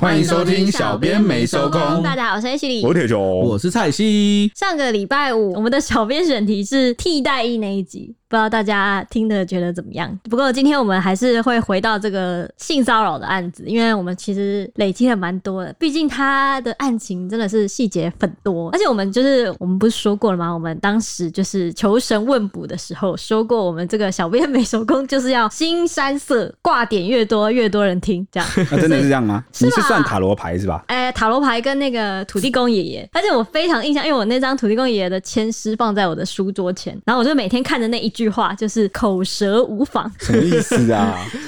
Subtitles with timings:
[0.00, 1.80] 欢迎收听小编没收工。
[2.04, 4.48] 大家好，我是 H 李，我是铁熊，我是蔡西。
[4.54, 8.14] 上个礼拜五，我们的小编选题是替代役那一集。
[8.28, 10.18] 不知道大家听的觉得怎么样？
[10.28, 18.70] 不过今天我们还是会回到这个性骚扰的案子，因为我们其实累积了蛮多的，毕竟他的案情真的是细节很多。
[18.70, 20.52] 而且我们就是我们不是说过了吗？
[20.52, 28.48] 我们当时就是求神问卜的时候说过，我们这个小编美手工就是要新山色，挂点越多越多人听，这样。
[28.70, 29.42] 那、啊、真的是这样吗？
[29.52, 30.84] 是你是算塔罗牌是吧？
[30.88, 38.86] 哎、欸，塔罗牌跟那个土地公爷爷，而且我非常印象，因为我那张土地公爷爷的签诗放在我的书桌前，然后我就每天看着那一句话，就是。
[38.98, 41.24] 口舌无妨，什么意思啊？
[41.30, 41.38] 就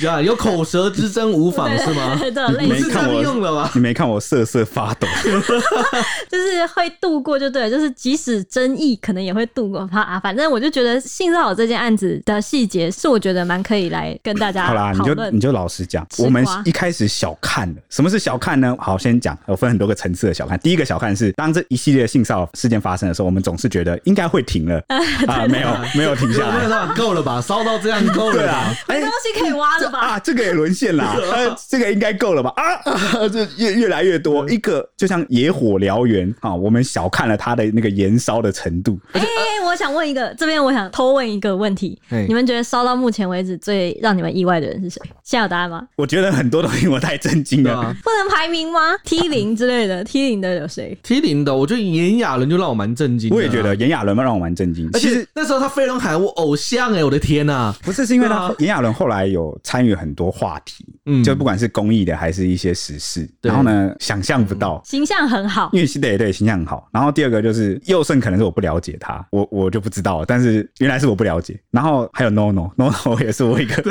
[0.00, 2.18] 是呀，有口舌之争无妨是吗？
[2.18, 3.70] 对，你没看我用了吗？
[3.74, 5.06] 你没看我瑟瑟发抖，
[6.28, 9.88] 就是会度过就对了，就是即使争议可能也会度过。
[9.92, 14.66] 啊，反正我就觉得性骚扰这件案子的细节是我觉得蛮可以来跟大家。
[14.66, 17.76] 好啦，你就你就老实讲，我们一开始小看了。
[17.88, 18.74] 什么是小看呢？
[18.80, 20.58] 好，先讲，我分很多个层次的小看。
[20.58, 24.82] 第一个小看是当这一系列性骚扰事件发生的时候，我们总是觉得应该会停了
[25.28, 26.56] 啊，没有没有停下来。
[26.96, 27.40] 够了吧？
[27.40, 28.74] 烧到这样够了吧？
[28.88, 29.98] 没东西可以挖了吧？
[29.98, 32.52] 啊，这个也沦陷了，啊， 这个应该够了吧？
[32.56, 38.98] 啊， 啊这越越来越多，一个就像野火燎原啊，我们小看了它的那个燃烧的程度。
[39.12, 45.00] 哎、欸，我想问一个，这边我想偷问一个问题，你们觉得烧到目前为止最让你们意外的人是谁？
[45.22, 45.86] 现在有答案吗？
[45.96, 53.30] 我觉得很多东西我太震惊了，不能排名吗？T 零之类的，T 零的有谁？T 零的，我觉得炎亚纶就让我蛮震惊。
[53.34, 54.90] 我也觉得炎亚纶让我蛮震惊。
[54.92, 57.76] 其实那时候他飞轮海，我偶像哎、欸，我的天呐、啊！
[57.82, 66.88] 不是，是因为他炎亚纶后来有参与很多话题，嗯，就不管是公益的还是一些时事，然后呢，想象不到形象很好，因为对对形象很好。
[66.92, 71.58] 然后第二个就是佑胜，可能是我不了解他，我我就不知道，但是原来是我不了解。
[71.70, 73.74] 然后还有 NONO NONO 也是我一个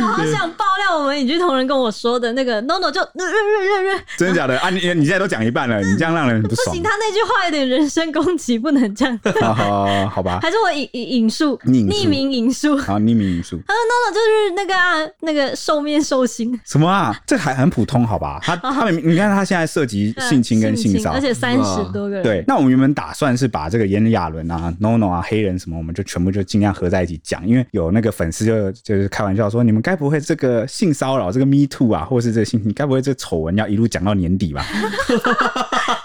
[0.00, 3.00] 我好想爆料我们影剧同仁跟我说的那个 NONO 就
[4.16, 4.70] 真的假的啊？
[4.70, 6.66] 你你现在都讲一半了，你这样让人不爽。
[6.68, 9.18] 不行，他那句话有点人身攻击，不能这样。
[9.40, 13.58] 好好好吧，还是我引引述匿名引述，好匿名引述。
[13.66, 17.18] 他说 NONO 就是那个啊，那个兽面兽心什么啊？
[17.26, 18.38] 这还很普通好吧？
[18.42, 22.22] 他他们你看他现在涉及性侵跟性骚扰，而且三十多个人。
[22.22, 34.64] 对，那我们原本打算是把这个炎亚纶啊、NONO 啊、黑人什么，我们就全部就尽量合在一起讲，因为有那个粉丝就就是开玩笑说，你们该不会这个性骚扰这个 Me Too 啊，或是这个性侵，该不会这丑闻要一路讲到年底吧？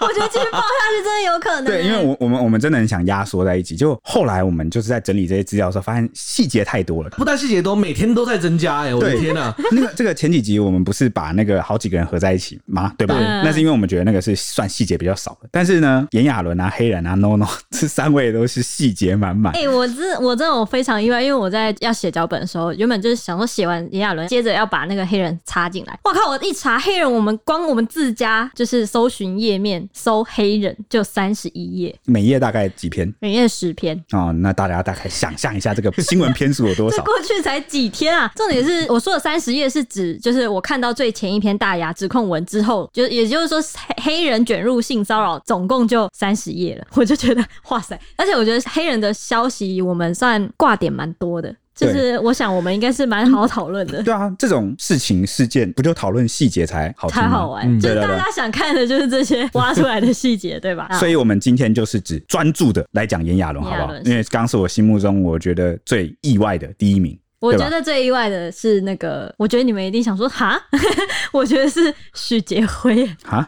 [0.00, 1.64] 我觉得继续爆下去真的有可能。
[1.64, 8.94] 对，因为我我们我们真的很想压缩在一起，就后来我们就是在整理这些资料的时候，发现细节太多了，不但细节多，每天都在增加哎、欸！
[8.94, 12.92] 我的天哪， 那个这个前几集我们不是把那个好几个人合在一起吗？
[12.98, 13.14] 对吧？
[13.16, 15.48] 对，那是因为我们觉得那个是算细节比较少的。
[15.50, 19.54] 但是呢，炎亚纶啊、黑人啊、 NONO 这三位都是细节满满。
[19.54, 25.98] 哎、欸，我真我真的我非常意外，因为我在要写脚本的时候，原本就是想说写完炎亚纶，接着要把那个黑人插进来。
[26.04, 26.30] 我靠！
[26.30, 33.10] 我一查黑人，我们光我们自家就是搜寻页面搜黑人就三十一页，每页大概几篇？
[33.20, 33.93] 每页十篇。
[34.12, 37.02] 哦，那大家大概想象一下这个 新闻篇数有多少？
[37.04, 38.30] 过去才几天啊！
[38.36, 43.58] 重点是我说的三十页是指，就是我看到最前一篇大牙指控文之后，就也就是说
[44.02, 46.86] 黑人卷入性骚扰，总共就三十页了。
[46.94, 47.98] 我就觉得哇塞！
[48.16, 51.54] 而且我觉得黑人的消息我们算挂点蛮多的。
[51.74, 54.02] 就是我想，我们应该是蛮好讨论的。
[54.02, 57.80] 对啊，这种事情事件不就讨论细节才好才好玩？
[57.80, 60.88] 就是大家想看的就是这些挖出来的细节，对吧？
[60.98, 63.98] 所以我们今天就是只专注的来讲炎亚纶，好不好？
[64.04, 67.18] 因为刚是我心目中我觉得最意外的第一名。
[67.40, 70.58] 我觉得最意外的是那个，我觉得你们一定想说哈，
[71.30, 73.46] 我觉得是许杰辉哈，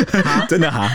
[0.46, 0.86] 真的哈，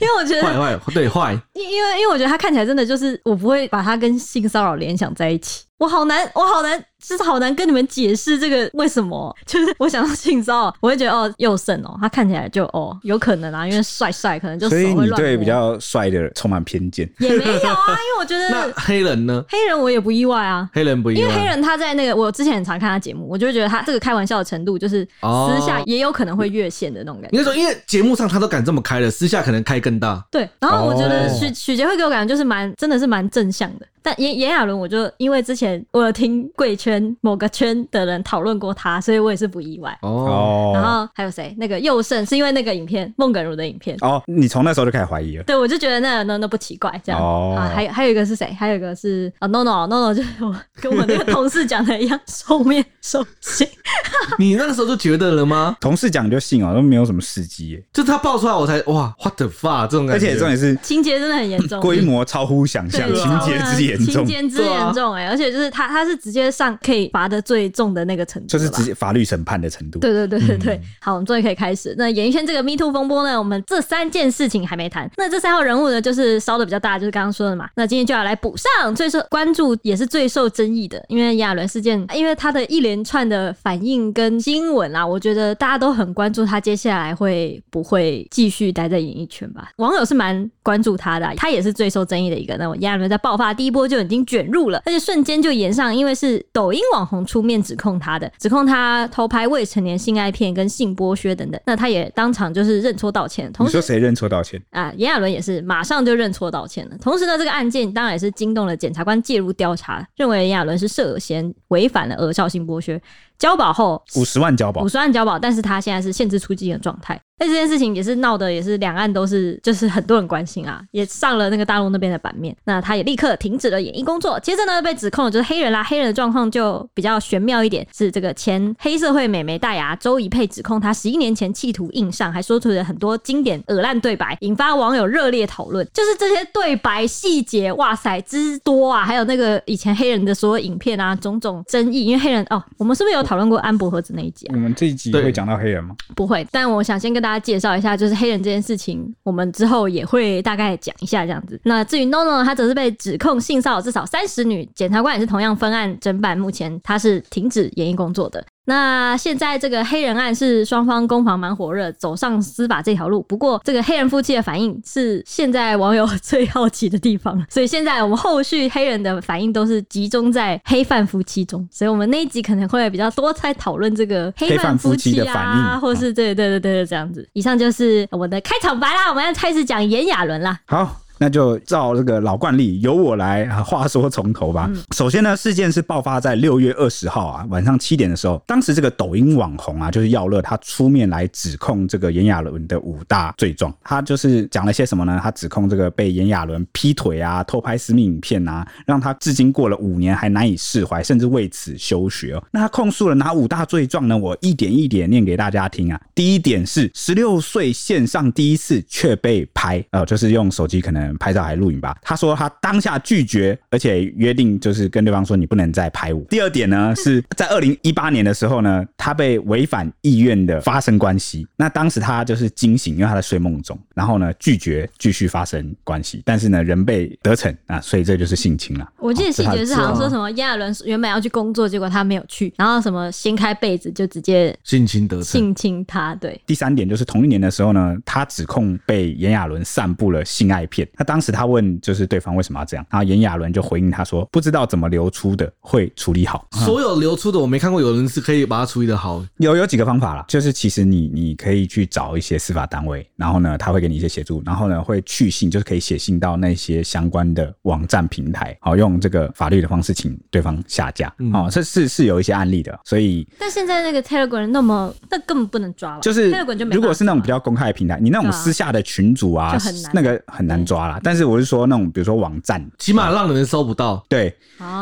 [0.00, 5.64] 因为我觉得坏坏对坏，因因为因为我觉得他看起来真的就是我不会把他跟性骚扰联想在一起。
[5.80, 9.34] 我好难，我好难，就是好难跟你们解释这个为什么。
[9.46, 14.94] 就是我想到性骚扰，我会觉得哦，佑胜哦，他看起来就哦，有可能啊，因为帅帅，可能就手会乱。
[14.94, 17.10] 所以你对比较帅的人充满偏见？
[17.18, 19.42] 也没有啊，因为我觉得 那黑人呢？
[19.48, 27.38] 黑人我也不意外啊，黑人不意外，因为黑人他在那个我之前很常看他节目，我就会觉得他这个开玩笑的程度，就是私下也有可能会越线的那种感觉。
[27.38, 30.22] 应该说，因为节目上他都敢这么开了，私下可能开更大。
[30.30, 33.86] 对，然后我觉得许许杰会给我感觉就是蛮，真的是蛮正向的。
[34.02, 40.72] 但炎炎亚纶，我就因为之前我有听贵圈某个圈的人讨论过他，所以我也是不意外哦。
[40.74, 41.54] 然后还有谁？
[41.58, 44.22] 那个佑胜是因为那个影片孟耿如的影片哦。
[44.26, 45.44] 你从那时候就开始怀疑了？
[45.44, 47.54] 对，我就觉得那那那不奇怪这样哦。
[47.58, 48.46] 啊，还有还有一个是谁？
[48.58, 53.66] 还有一个是啊，NONO NONO 就是我跟我那个同事讲的一样， 兽面兽心。
[54.38, 55.76] 你那个时候就觉得了吗？
[55.80, 57.84] 同事讲就信哦，都没有什么时机耶。
[57.92, 60.26] 就他爆出来，我才哇，what the fuck 这种感觉。
[60.26, 63.89] 而且重点是情节真的很严重，规模超乎想象，情节之严。
[63.90, 69.98] 严重， 情节之严重哎、欸，而且就是他他是直接上可以罚的最重的那个程度，就是直接法律审判的程度。
[69.98, 71.94] 对对对对对，嗯、好，我们终于可以开始。
[71.98, 75.10] 那演艺圈这个 Me Too 风波呢，我们这三件事情还没谈。
[75.16, 77.68] 那这三号人物呢，就是烧的比较大，就是刚刚说的嘛。
[77.74, 89.70] 那今天就要来补上最受关注也是最受争议的，因为炎亚纶事件，因为他的一连串的反应跟新闻啊，我觉得大家都很关注他接下来会不会继续待在演艺圈吧。
[89.76, 92.56] 网友是蛮关注他的、啊，他也是最受争议的一个。
[92.56, 101.60] 那我炎亚纶在爆发第一波就已经卷入了，而且瞬间就延上，因为是抖音网红出面指控他的，指控他偷拍未成年性爱片跟性剥削等等。
[101.66, 103.52] 那他也当场就是认错道歉。
[103.52, 104.92] 同时你说谁认错道歉啊？
[104.96, 106.96] 炎亚纶也是马上就认错道歉了。
[107.00, 113.00] 同时呢，这个案件当然也是惊动了检察官介入调查，认为炎亚纶是涉嫌违反了儿少性剥削。
[113.40, 117.20] 交保后五十万交保，五十万交保，但是他现在是限制出境的状态。
[117.42, 122.54] 那这件事情也是闹的，也是两岸都是就是很多人关心啊，也上了那个大陆那边的版面。
[122.64, 124.38] 那他也立刻停止了演艺工作。
[124.40, 135.88] 接着呢，被指控的就是黑人啦，黑人的状况就比较玄妙一点，是这个前黑社会美眉大牙周怡佩指控他十一年前企图硬上，还说出了很多经典恶烂对白，引发网友热烈讨论。
[135.94, 139.02] 就是这些对白细节，哇塞之多啊！
[139.02, 142.04] 还有那个以前黑人的所有影片啊，种种争议。
[142.04, 144.52] 因为黑人哦，我们是不是有讨论过安博盒子那一集啊？
[144.54, 145.94] 我们这一集会讲到黑人吗？
[146.16, 147.40] 不会，但我想先跟大家。
[147.40, 151.58] 介绍一下，就是黑人这件事情，我们之后也会大概讲一下这样子。
[151.64, 158.44] 那至于 NONO，他则是被指控性骚扰至少三十女，检察官也是同样分案侦办，目前他是停止演艺工作的。
[158.66, 163.22] 那现在这个黑人案是双方攻防蛮火热，走上司法这条路。
[163.22, 171.66] 不过这个黑人夫妻的反应是现在网友最好奇的地方，所以现在我们后续黑人的反应都是集中在黑范夫妻中。
[171.72, 177.28] 所以我们那一集可能会比较多在讨论这个黑范夫妻啊，妻的反应 或是对对对对对这样子。
[177.32, 180.60] 以上就是我的开场白啦，我们要开始讲炎亚纶啦。
[180.66, 181.00] 好。
[181.22, 184.70] 那就照这个老惯例，由我来话说从头吧。
[184.96, 188.42] 首先呢，事件是爆发在六月二十号啊，晚上七点的时候。
[188.46, 193.70] 当时这个抖音网红啊，就是耀乐，他出面来指控这个炎亚纶的五大罪状。
[193.84, 195.20] 他就是讲了些什么呢？
[195.22, 202.42] 他指控这个被炎亚纶劈腿啊、偷拍私密影片啊，让他至今过了五年还难以释怀，甚至为此休学哦。
[202.50, 204.16] 那他控诉了哪五大罪状呢？
[204.16, 206.00] 我一点一点念给大家听啊。
[206.14, 211.09] 第一点是十六岁线上第一次却被拍，呃，就是用手机可能。
[211.18, 211.96] 拍照还录影吧？
[212.02, 216.20] 他说他当下拒绝，而且约定就是跟对方说，你不能再拍我。
[216.30, 221.46] 第二点呢，是在二零一八年的时候呢，他被违反意愿的发生关系。
[221.56, 228.88] 那当时他就是惊醒，因为他在睡梦中，然后呢拒绝继续发生关系，但是呢人被得逞啊，所以这就是性侵了。
[228.98, 236.14] 我记得细节是好像说什么炎亚纶原本要去工作，结果他没有去，然后什么掀开被子就直接性侵得逞，性侵他。
[236.16, 236.40] 对。
[236.46, 240.86] 第三点就是同一年的时候呢，他指控被炎亚纶散布了性爱片。
[241.00, 246.46] 他当时他问就是对方为什么要这样，然后炎亚纶就回应他说不知道怎么流出的会处理好。
[246.52, 249.24] 所有流出的我没看过有人是可以把它处理的好。
[249.38, 261.10] 有有几个方法啦，就是其实你你可以去找一些司法单位，然后呢他会给你一些协助，然后呢会去信，就是可以写信到那些相关的网站平台，好用这个法律的方式请对方下架。
[261.32, 269.56] 哦，这是是有一些案例的，所以但现在那个 Telegram 那么那根本不能抓了，就是 Telegram 就没如果是那种比较公开的平台，你那种私下的群组啊，
[269.94, 271.00] 那个很难抓啦。
[271.02, 274.34] 但是我是说那种比如说网站，起码让人搜不到，对，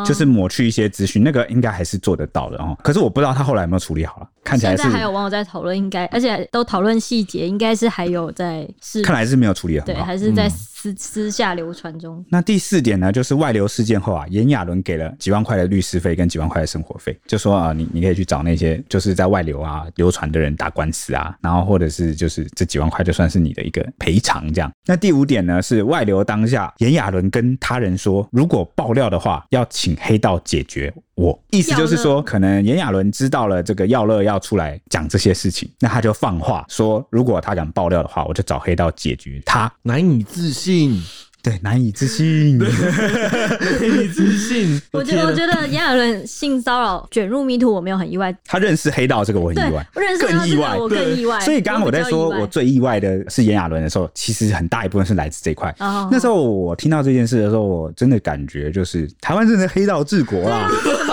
[0.07, 2.77] 就是抹去一些资讯，那个应该还是做得到的哦。
[2.83, 4.29] 可是我不知道他后来有没有处理好了。
[4.45, 10.49] 看起来是现在还有网友在讨论，应该而且都讨论细节，应该是还有在是，看来是没有处理好，对，还是在
[10.81, 12.25] 私、私下流传中。
[12.29, 24.71] 那第四点呢，就是外流事件后啊，炎亚纶给了几万块的律师费跟几万块的生活费，就说啊，你你可以去找那些就是在外流啊流传的人打官司啊，然后或者是就是这几万块就算是你的一个赔偿这样。
[24.87, 30.95] 那第五点呢，是外流当下，炎亚纶跟他人说，如果爆料的话，要请黑道解决。
[31.19, 39.71] 我意思就是说，可能炎亚纶知道了这个耀乐要出来讲这些事情，那他就放话说，如果他敢爆料的话，我就找黑道解决他。
[39.83, 41.03] 难以置信。
[41.41, 44.81] 对，难以置信，难以置信。
[44.93, 48.37] 我觉得，我觉得炎亚伦性骚扰卷入 MeToo，我没有很意外。
[48.45, 51.39] 他认识黑道这个我很意外，我认识更意外，我更意外。
[51.41, 55.75] 所以刚刚我在说我最意外的是炎亚纶的时候，其实很大一部分是来自这一块。
[56.11, 60.69] 那时候我听到这件事的时候，我真的感觉就是台湾真的黑道治国啊。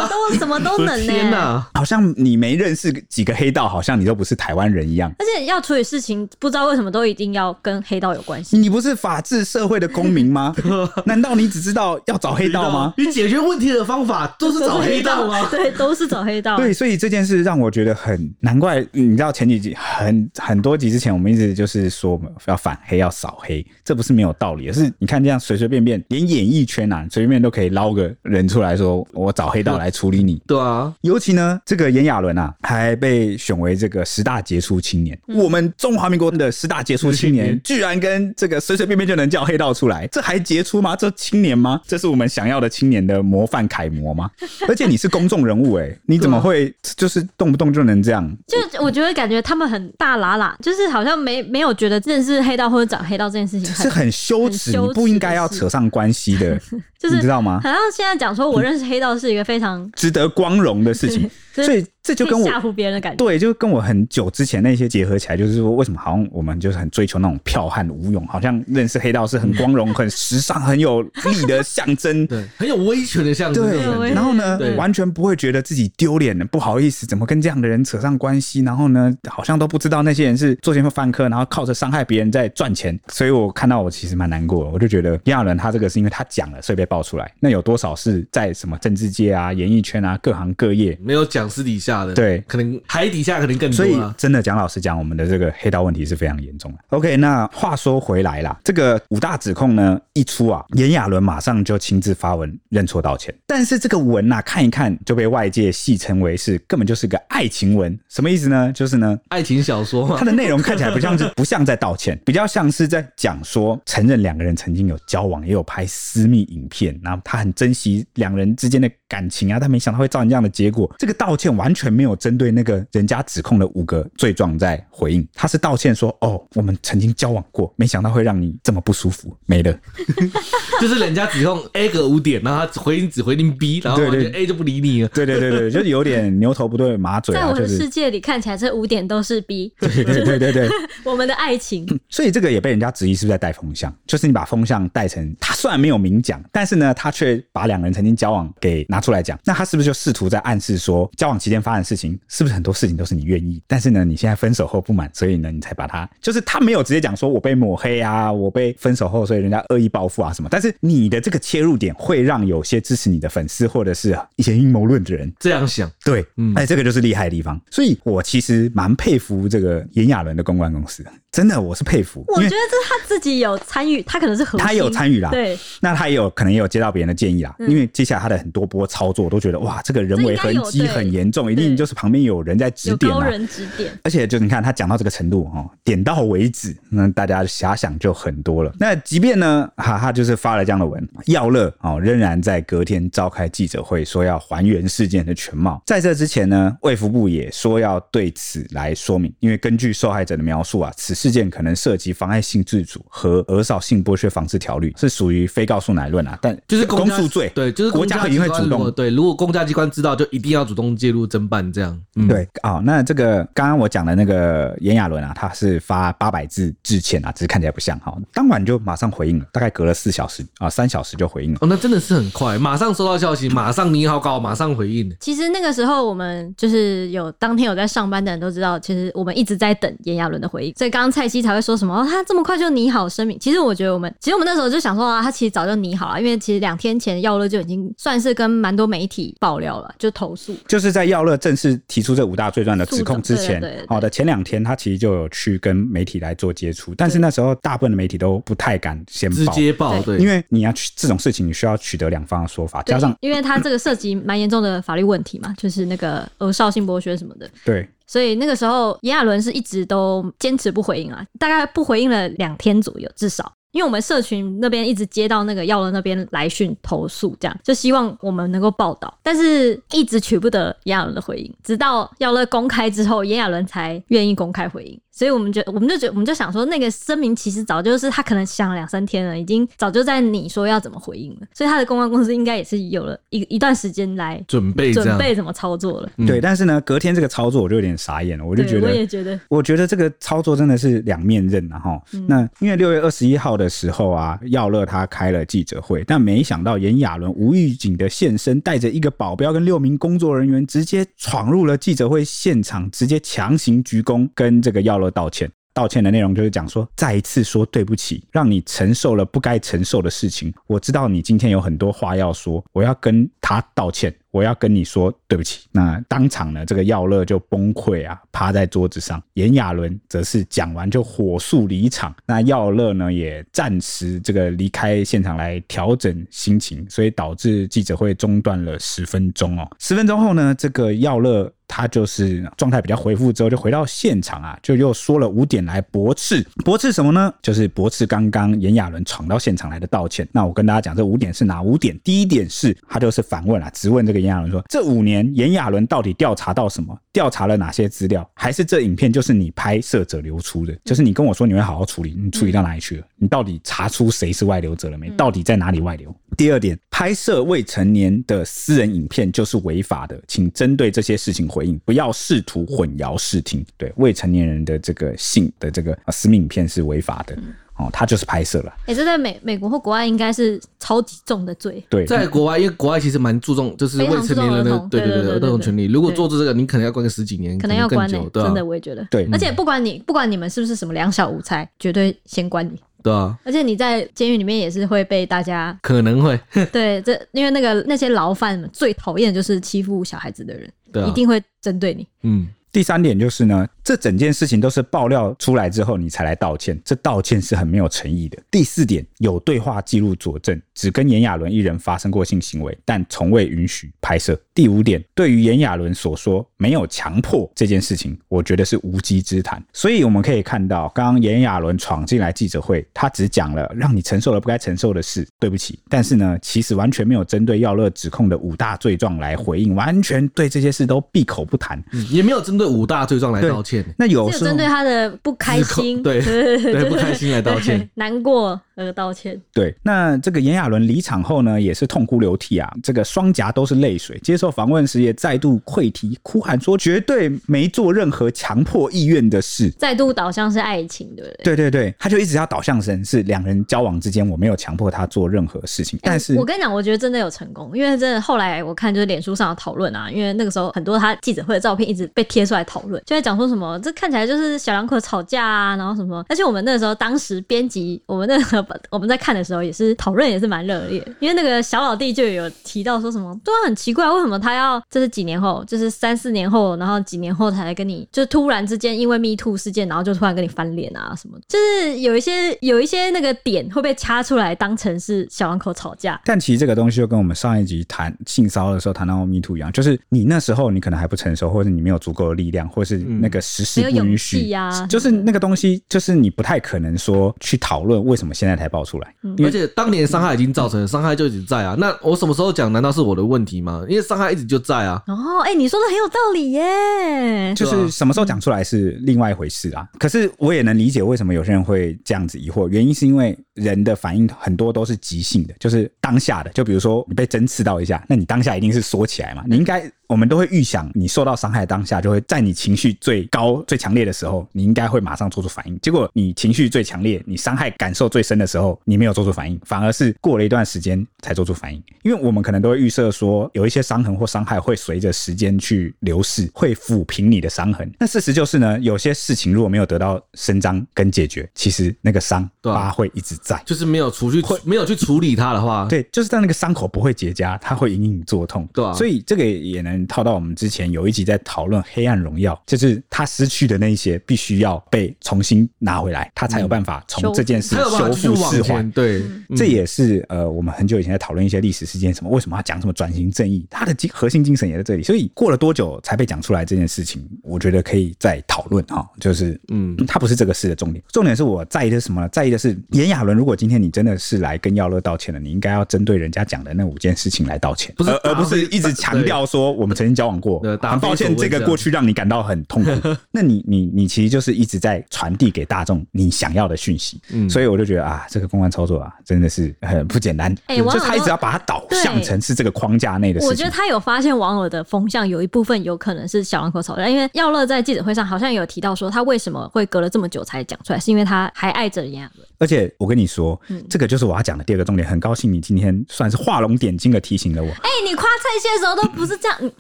[0.05, 1.67] 么都什么都能呢、天哪！
[1.74, 5.12] 好像你没认识几个黑道，好像你都不是台湾人一样。
[5.19, 8.57] 而且要处理事情，不知道为什么都一定要跟黑道有关系。
[8.57, 10.55] 你不是法治社会的公民吗？
[11.05, 12.93] 难道你只知道要找黑道吗？
[12.97, 15.47] 你解决问题的方法都是找黑道吗？
[15.51, 16.57] 对，都是找黑道。
[16.57, 18.85] 对，所以这件事让我觉得很难怪。
[18.91, 30.41] 你知道前几集很很多集之前，我们一直就是说要反黑，要扫黑，这不是没有道理，而是你看这样随随便便，连演艺圈啊，随便都可以捞个人出来说，我找黑道来处理你。
[30.47, 35.17] 对啊，尤其呢，这个炎亚纶啊，还被选为这个十大杰出青年。
[35.27, 40.95] 嗯、我们中华民国的十大杰出青年，居然跟这个随随便便就能叫黑道出来，这还杰出吗？
[40.95, 41.79] 这青年吗？
[41.88, 44.29] 这是我们想要的青年的模范楷模吗？
[44.67, 48.38] 而且你是公众人物哎、欸，你怎么会就是动不动就能这样？
[48.47, 56.59] 就我觉得感觉他们很大喇喇，就是好像没没有觉得认识黑道或者找黑道这件事情是很羞耻，你不应该要扯上关系的，
[57.00, 57.59] 就是你知道吗？
[57.63, 61.29] 好像现在讲说我认识黑道是一个非常值得光荣的事情。
[61.63, 73.69] 所以这就跟我吓唬别人的感觉，对，就跟我很久之前那些结合起来，就是说，为什么好像我们就是很追求那种剽悍无勇，好像认识黑道是很光荣、 很时尚、很有力的象征，对，很有威权的象征。
[73.69, 78.62] 对，然后呢，完全不会觉得自己丢脸的，不好意思，怎么跟这样的人扯上关系？
[78.62, 83.00] 然后呢，好像都不知道那些人是作奸犯科，然后靠着伤害别人在赚钱。
[83.07, 87.31] 所以我看到我其实蛮难过的，我就觉得亚伦他这个是因为他讲了，所以被爆出来。
[87.39, 92.13] 那有多少是在什么政治界啊、演艺圈啊、各行各业没有讲私底下的？
[92.13, 92.43] 对。
[92.47, 93.75] 可能海底下可能更多。
[93.75, 96.77] 所以真的蒋老师讲，我们的这个黑道问题是非常严重的。
[96.89, 103.33] OK，那话说回来啦，这个五大指控呢一出啊，炎亚纶马上就亲自发文认错道歉。
[103.45, 108.71] 但是这个文呐、啊，看一看就被外界戏称为是根本就是个爱情文，什么意思呢？
[108.73, 120.93] 就是呢，爱情小说，它的内容看起来不像是不像在道歉，比较像是在讲说承认两个人曾经有交往，也有拍私密影片，然后他很珍惜两人之间的感情啊，但没想到会造成这样的结果。
[120.97, 122.15] 这个道歉完全没有。
[122.15, 129.77] 针对那个人家指控的五个罪状在回应，他是道歉说：“哦，我们曾经交往过，没想到会让你这么不舒服。”没了，
[130.81, 135.09] 就是人家指控 A 个五点，然后他回应只回应 B，然后 A 就不理你了。
[135.09, 137.41] 对对对对，就是有点牛头不对马嘴、啊。
[137.41, 139.73] 在我的世界里看起来，这五点都是 B。
[139.79, 140.69] 对对对对对，
[141.03, 141.85] 我们的爱情。
[142.09, 143.93] 所以这个也被人家质疑是不是在带风向？
[144.07, 152.15] 就是你把风向带成他虽然没有明讲，但是呢，他却把两个人曾经交往给拿出来讲，那他是不是就试图在暗示说交往期间发生的事情？
[152.27, 153.60] 是不是很多事情都是你愿意？
[153.65, 160.48] 但是呢，你现在分手后不满，所以呢，你才把他，就是他没有直接讲说我被抹黑啊，我被分手后，所以人家恶意报复啊什么。
[160.51, 165.91] 但是你的这个切入点会让有些支持你的粉丝或者是一些阴谋论的人这样想。
[166.03, 167.60] 对，嗯，哎，这个就是厉害的地方。
[167.72, 171.03] 所以我其实蛮佩服这个炎亚纶的公关公司，
[171.35, 172.23] 真的，我是佩服。
[172.27, 175.29] 我觉得这他自己有参与，他可能是核心，他有参与啦。
[175.31, 177.53] 对，那他也有可能也有接到别人的建议啦。
[177.59, 181.95] 嗯、因为接下来他的很多波操作，我都觉得哇，这个人为痕迹很严重，一定就是。
[181.95, 188.73] 旁边有人在指点，高人指点，而且就你看他讲到这个程度哦，点到为止，那大家遐想就很多了。
[188.77, 195.81] 那即便呢，哈，他就是发了这样的文，耀乐哦，仍然在隔天召开记者会，说要还原事件的全貌。
[195.85, 206.38] 在这之前呢，卫福部也说要对此来说明，因为根据受害者的描述啊，此事件可能涉及妨碍性自主和儿少性剥削防治条例，是属于非告诉乃论啊。
[206.41, 212.00] 但就是公诉罪，对，就是国家肯定会主动，对，如果公家机关知道，就一定要主动介入侦办这样。
[212.15, 218.15] 嗯、对啊、哦，那这个刚刚我讲的那个炎亚纶啊，他是发八百字致歉啊，只是看起来不像哈。
[218.34, 221.60] 当晚就马上回应了，大概隔了四小时啊，三小时就回应了。
[221.62, 225.13] 哦，那真的是很快，马上收到消息，马上拟好稿，马上回应。
[225.20, 233.39] 其实那个时候我们就是有当天有在上班的人都知道，其实我们一直在等炎亚纶的回应，所以刚刚蔡西才会说什么哦，他这么快就拟好声明。
[233.39, 263.51] 其实我觉得我们，其实我们那时候就想说啊，他其实早就拟好了，因为其实两天前耀乐就已经算是跟蛮多媒体爆料了，就投诉，就是在耀乐正式提出这五大罪状的指控之前，好的前两天，他其实就有去跟媒体来做接触，但是那时候大部分的媒体都不太敢先报，直接报，对，因为你要去这种事情，你需要取得两方的说法，加上因为他这个涉及蛮严重的法律问题嘛，就是那个呃少性剥削什么的，对，所以那个时候炎亚纶是一直都坚持不回应啊，大概不回应了两天左右，至少。
[263.71, 274.97] 因为我们社群那边一直接到那个耀乐那边来讯投诉，这样就希望我们能够报道，但是一直取不得炎亚纶的回应，直到耀乐公开之后，炎亚纶才愿意公开回应。
[275.15, 286.10] 所以我们就我们就觉我们就想说，那个声明其实早就是他可能想了两三天了，已经早就在你说要怎么回应了，所以他的公关公司应该也是有了一一段时间来准备准备怎么操作了。
[286.27, 292.01] 对，但是呢，隔天这个操作我就有点傻眼了，我就觉得，我也觉得，我觉得这个操作真的是两面刃啊哈。
[292.27, 305.51] 那因为六月二十一号的时候啊，耀乐他开了记者会，但没想到炎亚纶无预警的现身，带着一个保镖跟六名工作人员，直接闯入了记者会现场，直接强行鞠躬，跟这个耀乐道歉。
[305.74, 310.53] 道歉的内容就是讲说，再一次说对不起，让你承受了不该承受的事情。
[310.67, 314.15] 我知道你今天有很多话要说，我要跟他道歉。
[314.35, 315.65] 我要跟你说对不起。
[315.71, 319.23] 那当场呢，这个耀乐就崩溃啊，趴在桌子上。
[319.35, 322.13] 炎亚纶则是讲完就火速离场。
[322.25, 329.65] 那耀乐呢，也暂时这个离开现场来调整心情，所以导致记者会中断了十分钟哦。
[329.79, 336.45] 十分钟后呢，这个耀乐他就是状态比较恢复之后，就回到现场啊，就又说了五点来驳斥。
[336.65, 337.33] 驳斥什么呢？
[337.41, 340.27] 就是驳斥刚刚炎亚纶闯到现场来的道歉。
[340.33, 341.97] 那我跟大家讲，这五点是哪五点？
[342.03, 344.25] 第一点是他就是反问啊，质问这个。
[344.25, 346.98] 炎亚纶说：“这五年，炎亚纶到底调查到什么？
[347.13, 348.29] 调查了哪些资料？
[348.34, 350.75] 还是这影片就是你拍摄者流出的？
[350.84, 353.08] 就是你跟我说你会好好处理，你处理到哪里去了？
[353.17, 355.10] 你到底查出谁是外流者了没？
[355.12, 363.65] 到底在哪里外流？”第二点，拍摄未成年的私人影片就是违法的，请针对这些事情回应，不要试图混淆视听。
[363.77, 367.38] 对，未成年人的这个性的这个私密影片是违法的。
[367.77, 368.74] 哦，他就是拍摄了。
[368.82, 371.84] 哎、欸，这在美美国或国外应该是超级重的罪。
[371.89, 375.86] 对，在国外，因为国外其实蛮注重，就是未成年人的对对对儿童权利。
[375.86, 379.05] 如果做这个，你可能要关个十几年，可能要关、欸、对、啊，真的我也觉得。
[379.12, 382.79] 对，而且不管你不管你们是不是什么两小无猜，绝对先关你。
[383.03, 386.39] 对啊，而且你在监狱里面也是会被大家可能会
[386.72, 392.08] 对这，因为那个那些牢犯们最讨厌的就是欺负小孩子的人，对、啊，一定会针对你。
[392.24, 392.48] 嗯。
[392.75, 398.38] 第三点就是呢，这整件事情都是爆料出来之后你才来道歉，这道歉是很没有诚意的。
[398.51, 404.38] 第四点，有对话记录佐证，只跟炎亚纶一人发生过性行为，但从未允许拍摄。
[404.53, 409.63] 第五点，对于炎亚纶所说没有强迫这件事情，我觉得是无稽之谈。
[409.72, 415.79] 所以我们可以看到，刚刚炎亚纶闯进来记者会，他只讲了让你承受了不该承受的事，对不起。
[415.88, 422.64] 但是呢，其实完全没有针对耀乐指控的五大罪状来回应，完全对这些事都闭口不谈，嗯，也没有针对。
[422.65, 428.60] 五大罪状来道歉，那有时候针对他的不开心，对 对，对不开心来道歉，难过。
[428.75, 429.41] 呃，道歉。
[429.53, 434.20] 对，那这个炎亚纶离场后呢，也是痛哭流涕啊，这个双颊都是泪水。
[434.22, 441.44] 接受访问时也再度溃堤，哭喊说绝对没做任何强迫意愿的事，再度导向是爱情，对不对？
[441.44, 445.98] 对对对，他就一直要导向成是两人交往之间，我没有强迫他做任何事情。
[446.01, 459.45] 但是、欸、我跟你讲，我觉得真的有成功，因为真的后来我看就是脸书上的讨论啊，因为那个时候很多他记者会的照片一直被贴出来讨论，就在讲说什么这看起来就是小两口吵架啊，然后什么，而且我们那个时候当时编辑，我们那个我们在看的。
[459.45, 476.19] 时候也是讨论也是蛮热烈，因为那个小老弟就有提到说什么，对啊，很奇怪，为什么他要这是几年后，就是三四年后，然后几年后才来跟你，就突然之间因为 Me Too 事件，然后就突然跟你翻脸啊什么，就是有一些有一些那个点会被掐出来当成是小两口吵架。
[476.25, 489.15] 但其实这个东西就跟我们上一集谈性骚扰的时候谈到 Me Too 一样，就是你那时候你可能还不成熟，或者你没有足够的力量，或是那个时事不允许呀，就是那个东西，就是你不太可能说去讨论为什么现在才爆出来。
[489.24, 491.75] 嗯而且当年伤害已经造成了，伤害就一直在啊。
[491.77, 492.72] 那我什么时候讲？
[492.72, 493.85] 难道是我的问题吗？
[493.87, 495.01] 因为伤害一直就在啊。
[495.07, 497.53] 哦，哎、欸，你说的很有道理耶。
[497.55, 499.87] 就是什么时候讲出来是另外一回事啊。
[500.00, 506.51] 可是我也能理解为什么有些人会这样子疑惑，原因是因为人的反应很多都是即兴的，就是当下的。
[506.51, 509.44] 就比如说你被针刺到一下，那你当下一定是缩起来嘛。
[509.48, 509.91] 你应该。
[510.07, 515.79] 我们都会预想，你受到伤害当下，就会在你情绪最高、最强烈的时候，你应该会马上做出反应。
[515.79, 521.83] 结果你情绪最强烈、你伤害感受最深的时候，你没有做出反应，反而是过了一段时间才做出反应。
[522.03, 527.91] 因为我们可能都会预设说，有一些伤痕或伤害会随着时间去流逝，会抚平你的伤痕。
[528.00, 538.92] 那事实就是呢，有些事情如果没有得到伸张跟解决，其实那个伤疤会一直在，就是没有除去，没有去处理它的话，对，就是在那个伤口不会结痂，它会隐隐作痛，对啊。
[538.94, 539.96] 所以这个也能。
[540.08, 548.81] 套到我们之前有一集在讨论《黑暗荣耀》，就是他失去的那一些，必须要被重新拿回来，他才有办法从这件事修复释怀。
[548.92, 549.24] 对，
[549.58, 555.03] 这也是呃，我们很久以前在讨论一些历史事件，什么为什么要讲什么转型正义，它的精核心精神也在这里。
[555.03, 559.05] 所以过了多久才被讲出来这件事情，我觉得可以再讨论哈。
[559.20, 562.29] 就是嗯，它不是这个事的重点，重点是我在意的是什么呢？
[562.29, 572.91] 在意的是炎亚纶伦，如果今天你真的是来跟耀乐道歉的，你应该要针对人家讲的那五件事情来道歉，不是而而不是一直强调说我们曾经交往过，很抱歉这个过去让你感到很痛苦。
[573.31, 580.55] 那你你你其实就是一直在传递给大众你想要的讯息，嗯，所以我就觉得啊，这个公关操作啊，真的是很不简单。
[580.67, 583.50] 哎，就他一直要把它导向成是这个框架内的事情。
[583.50, 592.45] 我觉得他有发现网友的风向，有一部分有可能是小两口吵架，因为耀乐在记者会上好像有提到说，他为什么会隔了这么久才讲出来，是因为他还爱着炎亚纶。
[592.57, 595.07] 而且我跟你说，嗯、这个就是我要讲的第二个重点。
[595.07, 597.70] 很高兴你今天算是画龙点睛的提醒了我。
[597.70, 599.72] 哎、欸，你夸蔡谢的时候都不是这样，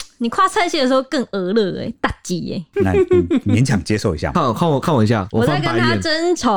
[0.19, 2.81] 你夸蔡谢的时候更鹅了哎，大鸡哎。
[2.81, 2.93] 那
[3.51, 4.31] 勉强接受一下。
[4.31, 6.51] 看我看我看我一下，我在跟他争宠。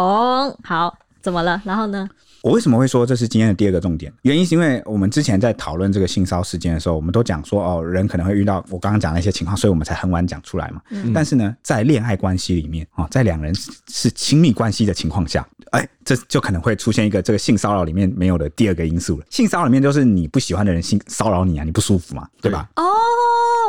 [0.62, 1.60] 好，怎么了？
[1.64, 2.08] 然后呢？
[2.48, 4.10] 我为什么会说这是今天的第二个重点？
[4.22, 10.80] 原因是因为我们之前在讨论这个性骚事件的时候，我们都讲说哦，人可能会遇到我刚刚讲的一些情况，所以我们才很晚讲出来嘛。
[10.88, 13.54] 嗯、但是呢，在恋爱关系里面啊，在两人
[13.86, 19.26] 是亲密关系的情况下，哎，这就可能会出现一个这个性骚扰里面没有的第二个因素了。
[19.28, 22.66] 性骚扰里面就是你不喜欢的人性骚扰你啊，你不舒服嘛，对吧？
[22.76, 22.82] 哦。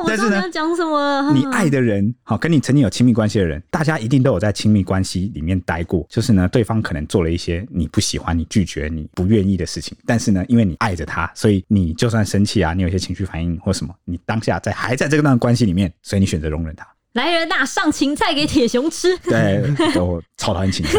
[0.07, 1.31] 但是呢，讲什么？
[1.33, 6.05] 你爱的人，好，跟你曾经有亲密关系的人，大家一定都有在亲密关系里面待过。
[6.09, 9.97] 就是呢，对方可能做了一些你不喜欢、你拒绝、你不愿意的事情。
[10.05, 16.87] 但是呢，因为你爱着他，所以你就算生气啊，你有些情绪反应或什么，你当下在还在这个那个关系里面，所以你选择容忍他。
[17.13, 19.17] 来人呐，上芹菜给铁熊吃。
[19.19, 19.63] 对，
[19.99, 20.91] 我超讨厌芹菜。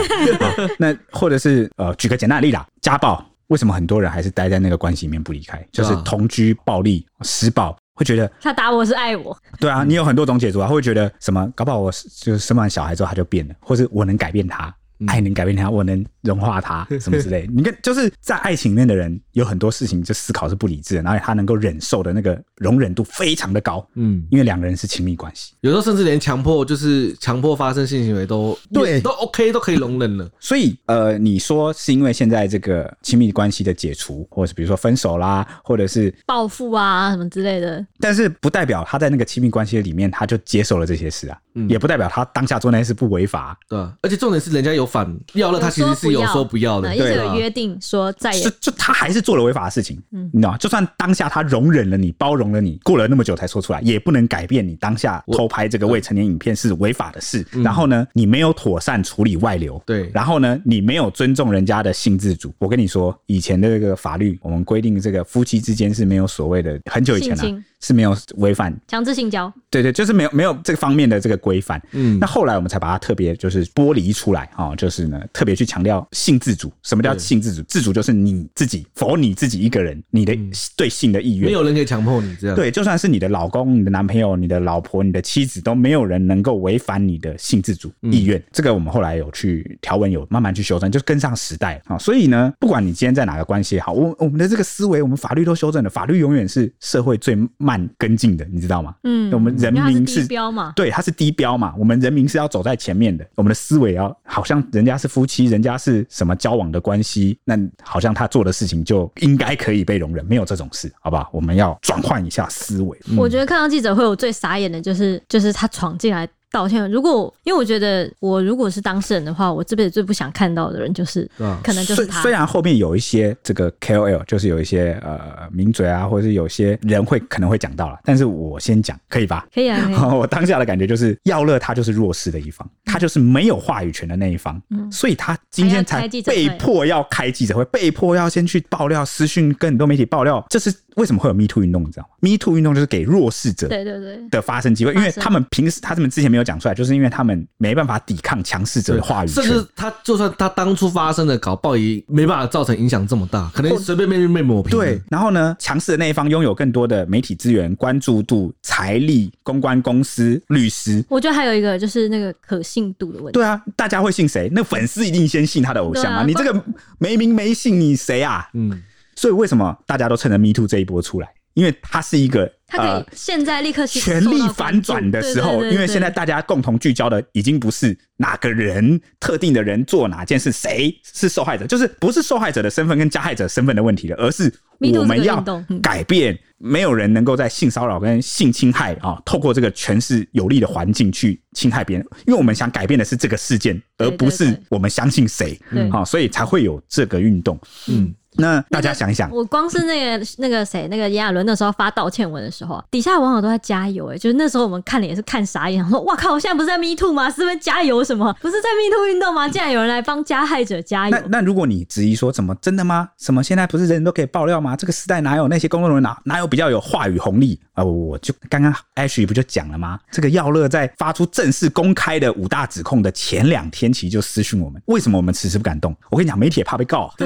[0.78, 5.64] 那 或者是呃，举个简单的例子，家暴，为什么很多人还是待在那个关系里面不离开？
[5.70, 7.76] 就是同居暴力施暴。
[8.00, 11.46] 会觉得他打我是爱我，对啊，你有很多种解读啊，会觉得什么？
[11.54, 14.74] 搞不好我就是生完小孩之后他就变了，或是我能改变他。
[15.06, 17.48] 爱能改变他，我能融化他， 什么之类。
[17.50, 23.84] 你看，就是在爱情里面的人，有很多事情就思考是不理智的，然后他能够忍受的那个容忍度非常的高。
[23.94, 30.30] 嗯，因为两个人是亲密关系，有时候甚至连强迫，就是强迫发生性行为都对，都 OK，都可以容忍了。
[30.38, 43.58] 所以，呃，你说是因为现在这个亲密关系的解除，或者是比如说分手啦，或者是报复啊什么之类的，但是不代表他在那个亲密关系里面他就接受了这些事啊，嗯，也不代表他当下做那些事不违法。
[43.68, 50.56] 对，而且重点是人家有反要了，他其实是有说不要的，一直有约定说再也就就他还是做了违法的事情，嗯，你知道？
[50.58, 57.46] 就算当下他容忍了你，包容了你，过了那么久才说出来，也不能改变你当下偷拍这个未成年影片是违法的事。
[57.62, 62.52] 然后呢，你没有妥善处理外流，对，然后呢，你没有尊重人家的性自主。
[62.58, 67.62] 我跟你说，以前的这个法律，我们规定这个夫妻之间是没有所谓的，很久以前了。
[67.80, 71.80] 是没有违反强制性交，对对，就是没有没有这个方面的这个规范。
[71.92, 76.70] 嗯，那后来我们才把它特别就是剥离出来啊，就是呢特别去强调性自主。
[76.82, 77.62] 什么叫性自主？
[77.62, 80.36] 自主就是你自己，否你自己一个人，你的
[80.76, 82.56] 对性的意愿，没有人可以强迫你这样。
[82.56, 88.42] 对，就算是你的老公、你的男朋友、你的老婆、你的妻子，都没有人能够违反你的性自主意愿。
[88.52, 91.96] 这个我们后来有去条文有慢慢去修正，就跟上时代啊。
[91.98, 95.90] 所以呢，不管你今天在哪个关系也好，我我们的这个思维，我们法律都修正了。
[95.90, 98.94] 法律永远是社会最慢跟进的，你知道吗？
[99.04, 101.74] 嗯，我们人民是低标嘛，对，它是低标嘛。
[101.78, 111.28] 我们人民是要走在前面的，我们的思维要好像人家是夫妻，人家是什么交往的关系，那好像他做的事情就应该可以被容忍，没有这种事，好不好？
[111.32, 112.98] 我们要转换一下思维。
[113.16, 116.28] 我觉得看到记者会，我最傻眼的就是，就是他闯进来。
[116.50, 116.90] 道歉。
[116.90, 121.28] 如果因为我觉得我如果是当事人的话，我这辈子最不想看到的人就是，
[121.62, 122.22] 可能就是他。
[122.22, 129.46] 虽然后面有一些这个 KOL，就是有一些呃名嘴啊，或者是有些人会可能会讲到了，但是我先讲，可以吧？
[129.54, 129.78] 可以啊。
[130.12, 141.82] 我当下的感觉就是，耀乐他就是弱势的一方，他就是没有话语权的那一方，嗯，所以他今天才被迫要开记者会，被迫要先去爆料，私讯跟很多媒体爆料，这是为什么会有 Me Too 运动？
[141.82, 146.39] 你知道吗？Me Too 运动就是给弱势者对对对的发声机会，因为他们平时他们之前没有。
[146.44, 154.70] 讲出来，就是因为他们没办法抵抗强势者的话语，甚至他就算他当初发生的搞暴也没办法造成影响这么大，可能随便被被抹平。
[154.70, 161.04] 对，然后呢，强势的那一方拥有更多的媒体资源、关注度、财力、公关公司、律师。
[161.08, 163.32] 我觉得还有一个就是那个可信度的问题。
[163.32, 164.48] 对啊，大家会信谁？
[164.52, 166.24] 那粉丝一定先信他的偶像啊！
[166.26, 166.64] 你这个
[166.98, 168.48] 没名没姓，你谁啊？
[168.54, 168.82] 嗯，
[169.14, 171.28] 所以为什么大家都趁着 Me Too 这一波出来？
[171.54, 172.50] 因为他是一个。
[172.70, 185.44] 他可以现在立刻全力反转的时候，因为现在大家共同聚焦的已经不是哪个人特定的人做哪件事，谁是受害者，就是不是受害者的身份跟加害者身份的问题了，而是我们要
[185.82, 195.58] 改变，没有人能够在性骚扰跟性侵害啊，透过这个权势有利的环境去侵害别人，因为我们想改变的是这个事件，而不是我们相信谁，
[195.90, 197.60] 好，所以才会有这个运动。
[197.88, 207.30] 嗯，那大家想一想，我光是那个那个谁，那个炎亚纶那时候发道歉文的时候，底下网友都在加油哎、欸，就是那时候我们看了也是看傻眼，说哇靠，我现在不是在 Me Too 吗？
[207.30, 208.32] 是不是加油什么？
[208.40, 209.48] 不是在 Me Too 运动吗？
[209.48, 211.16] 竟然有人来帮加害者加油。
[211.16, 213.08] 那那如果你质疑说怎么真的吗？
[213.18, 214.76] 什么现在不是人人都可以爆料吗？
[214.76, 217.84] 这个时代哪有那些公众人员哪哪有比较有话语红利啊、呃？
[217.84, 219.98] 我就刚刚 Ashley 不就讲了吗？
[220.10, 225.94] 这个耀乐在发出正式公开的五大指控的前两天，其实就私讯我们，为什么我们迟迟不敢动？
[226.10, 227.12] 我跟你讲，媒体也怕被告。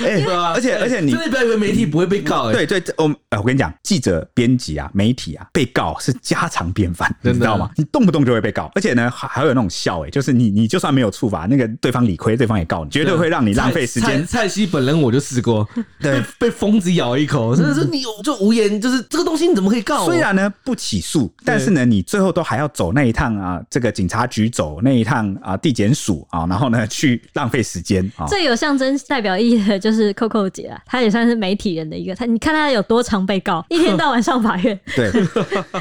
[0.10, 3.04] 哎，对啊，而且而且你真的不要以为媒体不会被告、欸，对对，我
[3.38, 7.70] 我跟你讲，记者、编辑啊，媒体啊，被告是家常便饭，你知道吗？
[7.76, 14.26] 你动不动就会被告，而且呢，还还有那种笑哎、欸，就是你你就算没有处罚，那个对方理亏，对方也告你，绝对会让你浪费时间。
[14.26, 15.66] 蔡西本人我就试过，
[16.00, 20.06] 对，被疯子咬一口，真的是你有就无言，就是这个东西你怎么可以告？
[20.06, 28.26] 虽然呢不起诉，但是呢，你最后都还要走那一趟啊，这个警察局走那一趟啊，地检署啊，然后呢去浪费时间啊。
[28.26, 34.78] 最有象征代表意义的就是 Coco 姐啊，她也算是媒体人的一个，她你看她有多常被告，一天到晚上法院。
[34.96, 35.10] 对，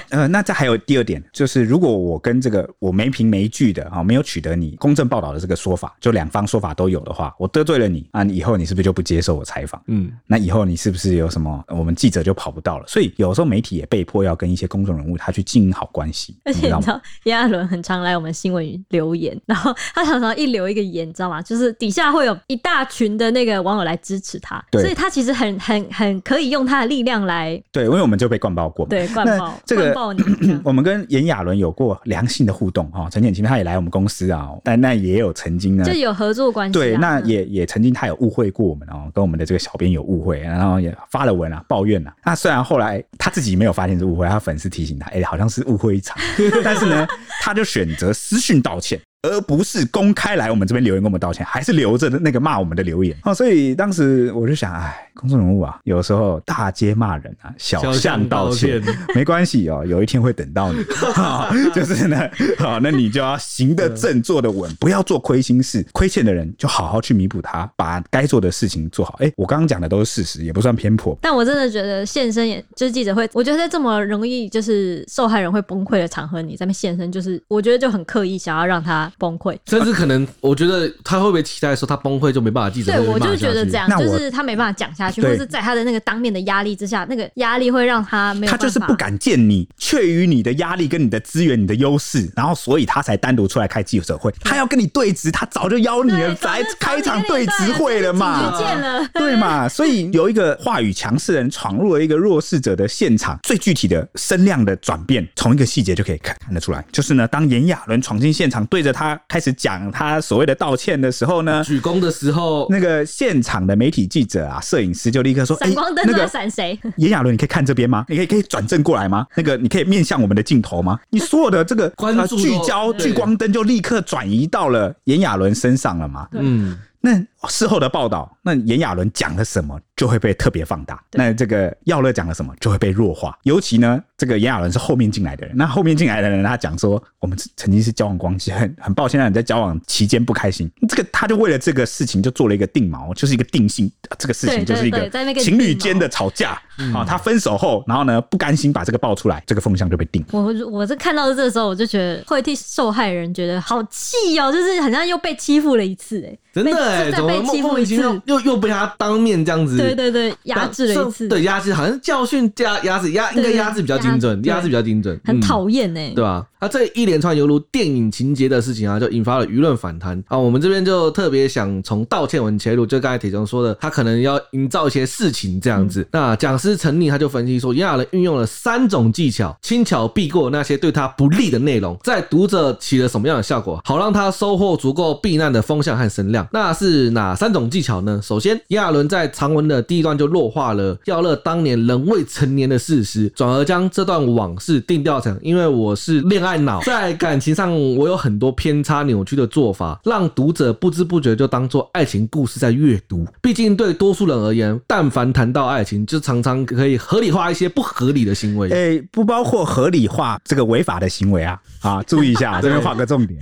[0.09, 9.81] 呃，那这还有第二点，就是如果我跟这个我没凭没据的啊，没有取得你公正报道的这个说法，就两方说法都有的话，我得罪了你啊，你以后你是不是就不接受我采访？
[9.87, 12.85] 嗯，那以后你是不是有什么我们记者就跑不到了？
[12.87, 16.35] 所以有时候媒体也被迫要跟一些公众人物他去经营好关系。
[16.45, 21.41] 而且你知道，炎亚纶很常来我们新闻留言，然后他常常一留一个言，你知道吗？
[21.41, 27.61] 就是底下会有一大群的那个网友来支持他，所以他其实很很很可以用他的力量来。
[27.71, 30.59] 对，因为我们就被灌爆过，对，灌爆这个灌爆你。
[30.65, 36.73] 我们跟炎亚纶有过良性的互动哈，陈建骐他也来我们公司啊，但那也有曾经呢，就有合作关系。
[36.73, 42.15] 对，那也也曾经他有误会过我们哦，跟我们的这个小编有误会，然后也发了文啊抱怨啊。
[42.25, 46.17] 那虽然后来他自己没有发现是误会，他粉丝提醒他，哎，好像是误会一场，
[46.63, 47.07] 但是呢，
[47.49, 48.99] 他就选择私讯道歉。
[49.23, 53.33] 而不是公开来我们这边留言跟我们道歉，还是留着那个骂我们的留言哦。
[53.33, 58.81] 所以当时我就想，哎，公众人物啊，有时候大街骂人啊，小巷道歉
[59.13, 60.81] 没关系哦，有一天会等到你。
[61.75, 62.17] 就是呢，
[62.59, 65.85] 好，那你就要行得正，坐得稳，不要做亏心事。
[65.91, 69.17] 亏欠的人就好好去弥补他，把该做的事情做好。
[69.19, 71.13] 哎，我刚刚讲的都是事实，也不算偏颇。
[71.21, 79.11] 但我真的觉得现身也就是记者会，我觉得在这么容易就是受害人会崩溃的场合，你在那现身，就是我觉得就很刻意想要让他。
[79.17, 82.91] 崩溃，甚至可能，我觉得他会不会期待说他崩溃就没办法记者？
[82.93, 88.51] 对，我就觉得这样，就是他没办法讲下去，或者是在他的那个当面的压力之下，那个压力会让他没有。
[88.51, 94.33] 他就是不敢见你，却于你的压力跟你的资源、你的优势，然后所以他才单独出来开记者会。
[94.41, 98.57] 他要跟你对质，他早就邀你了，来开场对质会了嘛？
[98.57, 99.67] 见了， 对嘛？
[99.67, 108.89] 所以有一个话语强势人闯入了一个弱势者的现场，最具体的声量的转变，从一个细节就可以看看得出来，就是呢，当炎亚纶闯进现场，对着。
[108.91, 116.77] 他开始讲他所谓的道歉的时候呢，举躬的时候，那个现场的媒体记者啊、摄影师就立刻说：“闪光灯在闪谁？
[116.97, 118.03] 炎亚纶，你可以看这边吗？
[118.09, 119.27] 你可以可以转正过来吗？
[119.35, 120.99] 那个你可以面向我们的镜头吗？
[121.11, 126.27] 你所有的这个 关注聚焦聚光灯就立刻转移到了炎亚纶身上了嘛？
[126.31, 127.11] 嗯，那
[127.47, 131.03] 事后的报道，那炎亚纶讲了什么？”就会被特别放大。
[131.11, 133.37] 那这个耀乐讲了什么，就会被弱化。
[133.43, 135.53] 尤其呢，这个炎亚纶是后面进来的人。
[135.57, 140.71] 那后面进来的人，他讲说，我们曾经是交往关系，很很抱歉让你在交往期间不开心。
[140.87, 143.91] 这个他就为了这个事情就做了一个定锚，就是一个定性。
[144.17, 146.51] 这个事情就是一个情侣间的吵架
[146.93, 147.03] 啊。
[147.05, 150.25] 他分手后，然后呢不甘心把这个爆出来，这个风向就被定。
[150.31, 159.77] 我我是看到这个时候，我就觉得会替受害人觉得好气哦，就是好像又被欺负了一次哎，真的被欺负一次，又又被他当面这样子。
[159.77, 161.27] 对对对，压制了一次。
[161.27, 165.19] 对，压制好像教训加压制压，应该压制比较精准，压制比较精准。
[165.23, 166.45] 很讨厌呢，对吧？
[166.59, 170.37] 啊，这一连串犹如电影情节的事情啊，就引发了舆论反弹啊。
[170.37, 176.05] 我们这边就特别想从道歉文切入，就刚才铁雄说的，他可能要营造一些事情这样子。
[176.11, 186.45] 那讲师陈立他就分析说，炎亚纶运用了三种技巧，轻巧避过那些对他不利的内容，在读者起了什么样的效果，好让他收获足够避难的风向和声量。
[186.51, 188.19] 那是哪三种技巧呢？
[188.21, 203.25] 首先，炎亚纶在长文的第一段就弱化了耀乐当年仍未成年的事实，转而将这段往事定调成因为我是恋爱脑，在感情上我有很多偏差扭曲的做法，让读者不知不觉就当做爱情故事在阅读。
[203.41, 208.69] 毕竟对多数人而言，但凡谈到爱情，就常常可以合理化一些不合理的行为。
[208.69, 211.59] 诶，不包括合理化这个违法的行为啊！
[211.81, 213.39] 啊，注意一下， 这边画个重点。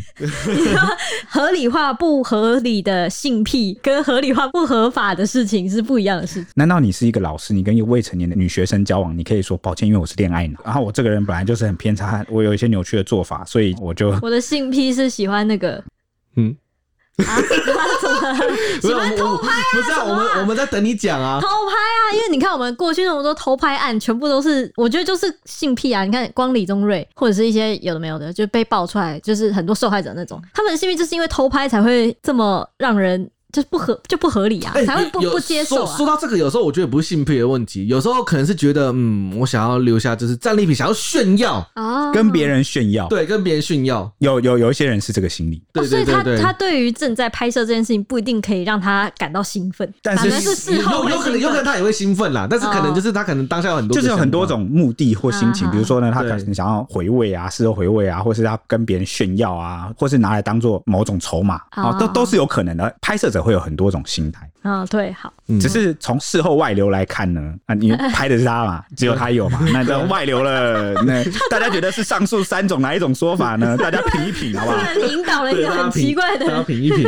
[1.29, 6.47] 合理化不合理的性癖，跟合理化不合法的事情是不一样的事情。
[6.55, 15.83] 难道你是一个老师，你跟一个未成年的女学生交往，你可以说抱歉，因为我是恋爱脑，然后我这个人本来就是很偏差，我有一些扭曲的做法，所以我就我的性癖是喜欢那个，
[16.35, 16.55] 嗯。
[17.17, 17.33] 啊，
[18.79, 19.63] 怎么喜欢 偷拍啊？
[19.73, 21.39] 不是啊，我们我们在等你讲啊。
[21.41, 26.05] 偷拍啊，因为你看我们过去那么多偷拍案，全部都是我觉得就是性癖啊。
[26.05, 33.27] 你看光李宗瑞或者是一些有的没有的，就被爆出来，就是很多受害者那种，他们的性癖就是因为偷拍才会这么让人。
[33.51, 35.97] 就不合就不合理啊，欸、才会不不接受、啊。
[35.97, 41.65] 说到这个，有时候我觉得不是性癖的问题，有时候可能是觉得，嗯，我想要留下就是战利品，想要炫耀。
[41.73, 44.11] 啊，跟别人炫耀，对，跟别人炫耀。
[44.19, 62.93] 有有有一些人是这个心理，对对对所以他他对于正在拍摄这件事情不一定可以让他感到兴奋，但是是事后有有可能有可能他也会兴奋啦，但是可能就是他可能当下有很多就是有很多种目的或心情，啊、比如说呢，他可能想要回味啊，事后回味啊，或是他跟别人炫耀啊，或是拿来当做某种筹码啊，都都是有可能的。
[63.01, 64.03] 拍摄者会有很多种。
[64.07, 73.75] 心态啊，对，好，只是从事后外流来看呢，啊，你 拍的是他嘛，只有他有嘛，那这外流了， 那大家觉得是上述三种哪一种说法呢？
[73.77, 74.77] 大家品一品，好不好？
[75.09, 77.05] 引导了一个很奇怪的，大家品一品，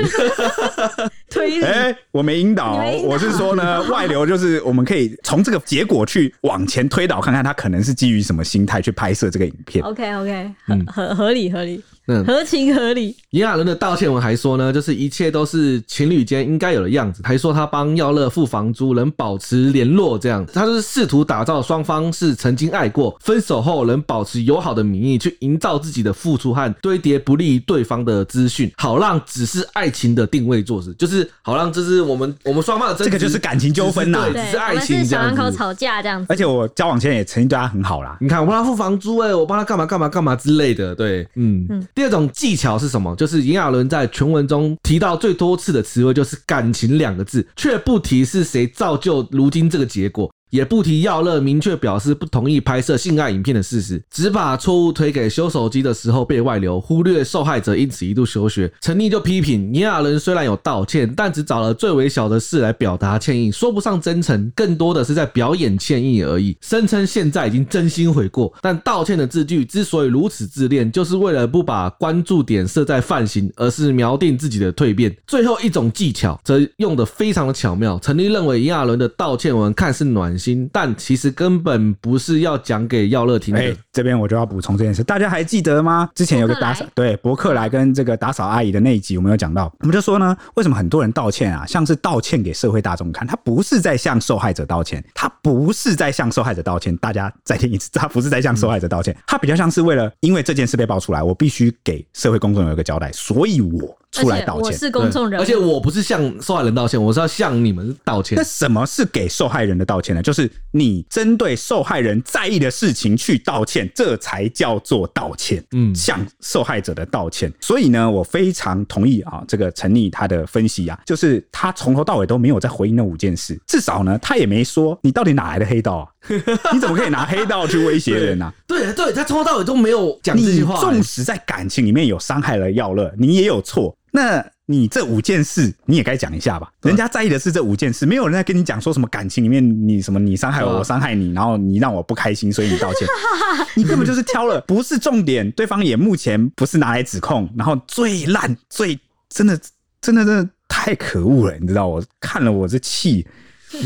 [1.29, 1.63] 推理。
[1.63, 9.83] 哎，我没引导，我是说呢，外流就是我们可以从这个结果去往前推导，看看他可能是基于什么心态去拍摄这个影片。
[9.85, 10.51] OK，OK，
[10.87, 11.81] 合合理合理。
[12.09, 13.15] 嗯，合情合理。
[13.29, 36.25] 炎亚纶的道歉文还说呢，就是一切都是情侣间应该有的样子，还说他帮耀乐付房租，能保持联络这样，他就是试图打造双方是曾经爱过，分手后能保持友好的名义，去营造自己的付出和堆叠不利于对方的资讯，好让只是爱情的定位做事，就是好让这是我们我们双方的这个就是感情纠纷呐，对，只是爱情这样口吵架这样子。
[36.29, 41.87] 而且我交往前也曾经对他很好啦，你看我帮他付房租哎、欸，我帮他干嘛干嘛干嘛之类的，对，嗯嗯。
[41.99, 43.13] 第二种技巧是什么？
[43.17, 50.31] 就是炎亚纶在全文中提到最多次的词汇就是“感情”两个字，却不提是谁造就如今这个结果。
[50.49, 58.71] 也不提耀乐明确表示不同意拍摄性爱影片的事实，只把错误推给修手机的时候被外流，忽略受害者因此一度休学。
[58.81, 66.57] 陈立就批评炎亚纶虽然有道歉，但只找了最微小的事来表达歉意，说不上真诚，更多的是在表演歉意而已。
[66.61, 75.15] 声称现在已经真心悔过，但道歉的字句之所以如此自恋，就是为了不把关注点设在犯行，而是锚定自己的蜕变。
[75.27, 77.99] 最后一种技巧则用得非常的巧妙。
[78.01, 80.38] 陈立认为炎亚纶的道歉文看似暖。
[80.71, 83.59] 但其实根本不是要讲给耀乐听的。
[83.59, 86.09] 欸，这边我就要补充这件事，大家还记得吗？
[86.15, 96.95] 之前有个打扫，对，博客来跟这个打扫阿姨的那一集，我们有讲到，我们就说呢，为什么很多人道歉啊，像是道歉给社会大众看，他不是在向受害者道歉，他不是在向受害者道歉。
[96.97, 103.97] 大家再听一次，他不是在向受害者道歉，他比较像是为了因为这件事被爆出来，我必须给社会公众有一个交代，所以我。
[104.11, 108.35] 出来道歉，我是公众人物，而且我不是向受害人道歉，我是要向你们道歉。
[108.35, 110.21] 那什么是给受害人的道歉呢？
[110.21, 115.63] 就是你针对受害人在意的事情去道歉，这才叫做道歉。
[115.71, 117.51] 嗯，向受害者的道歉。
[117.61, 126.07] 所以呢，我非常同意啊，这个陈立他的分析啊，就是他从头到尾都没有在回应那五件事，至少呢，他也没说你到底哪来的黑道啊？
[126.73, 128.53] 你怎么可以拿黑道去威胁人呢、啊？
[128.67, 130.79] 对对，对，他从头到尾都没有讲这句话。
[130.79, 133.95] 纵使在感情里面有伤害了耀乐，你也有错。
[134.11, 136.71] 那你这五件事你也该讲一下吧？
[136.81, 143.07] 人家在意的是这五件事，没有人在跟你讲说什么感情里面你什么你伤害我，我伤害你，然后你让我不开心，所以你道歉。
[143.75, 149.59] 你根本就是挑了不是重点，对方也目前不是拿来指控，然后最烂最真的
[150.01, 153.25] 真的真的太可恶了，你知道我看了我这气。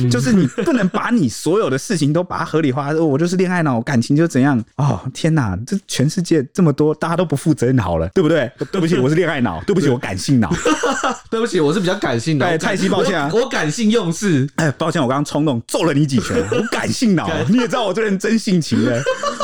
[0.09, 4.63] 就是你不能把你所有的事情都把它合理化，我就是恋爱脑，感情就怎样？
[4.77, 8.49] 哦，天哪，这全世界这么多，大家都不负责任好了，对不对？
[8.71, 10.51] 对不起，我是恋爱脑，对不起，我感性脑，
[11.29, 12.45] 对不起，我是比较感性的。
[12.45, 14.49] 哎，蔡西，抱歉啊，我感性用事。
[14.55, 19.01] 哎，抱歉，我刚刚冲动揍了你几拳，我感性脑， 你也知道我这人真性情的，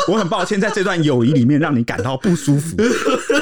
[0.07, 2.75] 我很抱歉在这段友谊里面让你感到不舒服。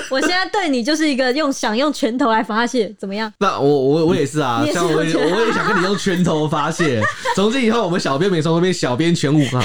[0.10, 3.32] 我现在对你就是一个用想用拳头来发泄，怎么样？
[3.40, 6.87] 那我我我也是啊，像我我也想跟你用拳头发泄。
[7.36, 9.62] 从今以后，我们小编没从后面小编全武行，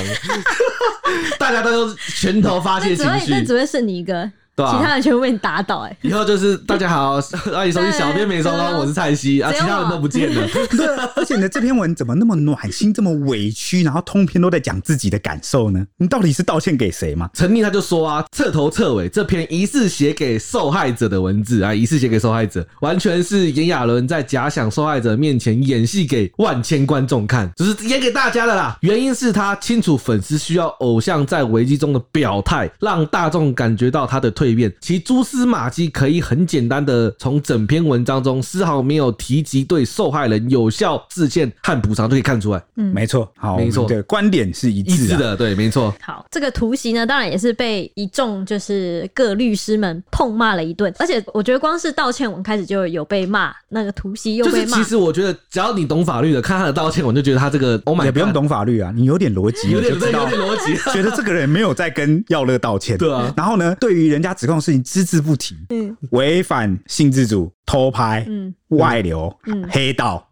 [1.38, 4.30] 大家都用拳头发泄情绪，那只会剩你一个。
[4.54, 5.96] 对啊，其他人全部被你打倒哎、欸！
[6.02, 7.18] 以后就是大家好，
[7.52, 10.46] 欢迎收听小编没收工，我是蔡西啊，其他人都不见了。
[10.70, 10.86] 对，
[11.16, 15.82] 而且你的这篇文怎么那么暖心，这么委屈，然后通篇都在讲自己的感受呢？
[15.96, 17.30] 你到底是道歉给谁吗？
[17.32, 28.76] 陈立他就说啊，彻头彻尾这篇疑似写给受害者的文字啊，疑似写给受害者，完全是炎亚纶在假想受害者面前演戏给万千观众看，只、就是演给大家的啦。
[28.82, 34.30] 原因是他清楚粉丝需要偶像在危机中的表态，让大众感觉到他的。
[34.42, 42.62] 蜕变，其蛛丝马迹可以很简单的从整篇文章中丝毫没有提及对受害人有效致歉和补偿，就可以看出来。
[42.76, 45.94] 嗯，没错，好，没错，对观点是一致，一致的，对，没错。
[46.00, 54.58] 好，这个图袭呢，当然也是被一众就是各律师们痛骂了一顿，而且我觉得光是道歉文开始就有被骂，那个图袭又被骂。
[54.58, 63.32] 就是、其实我觉得只要你懂法律的，看他的道歉文就觉得他这个，Oh my 也不用懂法律啊，你有点逻辑，有点就知道有点逻辑，觉得这个人没有在跟耀乐道歉， 对啊。
[63.36, 68.54] 然后呢，对于人家指控的事情只字不提，嗯，违反性自主、偷拍、嗯。
[68.72, 70.26] 外流、嗯、黑道，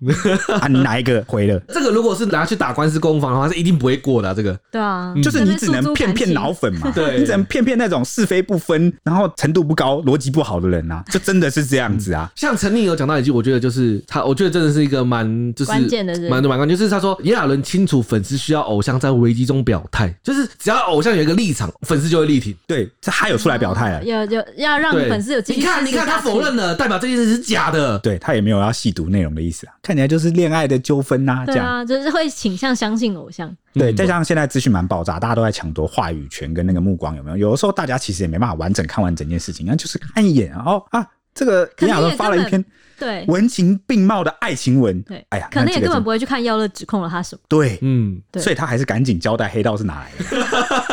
[0.59, 1.61] 啊，你哪一个回了？
[1.69, 4.35] 这个如果是拿去打官司攻防的话，是一定不会过的、啊。
[4.35, 12.31] 这个，对啊，就是你只能骗骗脑粉嘛， 对，你只能骗骗那种是非不分，然后程度不高、逻辑不好的人啊，就真的是这样子啊。
[12.31, 22.57] 嗯、像陈立有讲到一句，我觉得就是他，我觉得真的是一个蛮就是关键的，蛮蛮关键，就是他说炎亚纶清楚粉丝需要偶像在危机中表态，就是只要偶像有一个立场，粉丝就会力挺。
[22.67, 27.99] 对，这他有出来表态了，有有要让粉丝有你看，你看他否认了，代表这件事是假的。
[27.99, 29.11] 对他也没有要细读。
[29.11, 33.53] 内容的意思啊，看起来就是恋爱的纠纷呐，这样啊，就是会倾向相信偶像。
[33.75, 37.37] 对，再加上现在资讯蛮爆炸，大家都在抢夺话语权跟那个目光，有没有？
[37.37, 41.05] 有的时候大家其实也没办法完整看完整件事情，那就是看一眼哦啊，
[41.35, 42.65] 这个炎亚纶发了一篇。
[43.01, 47.41] 对，文情并茂的爱情文，对，哎呀，可能也根本不会去看耀乐指控了他什么。
[47.49, 50.47] 对，嗯，对，所以他还是赶紧交代黑道是哪来的。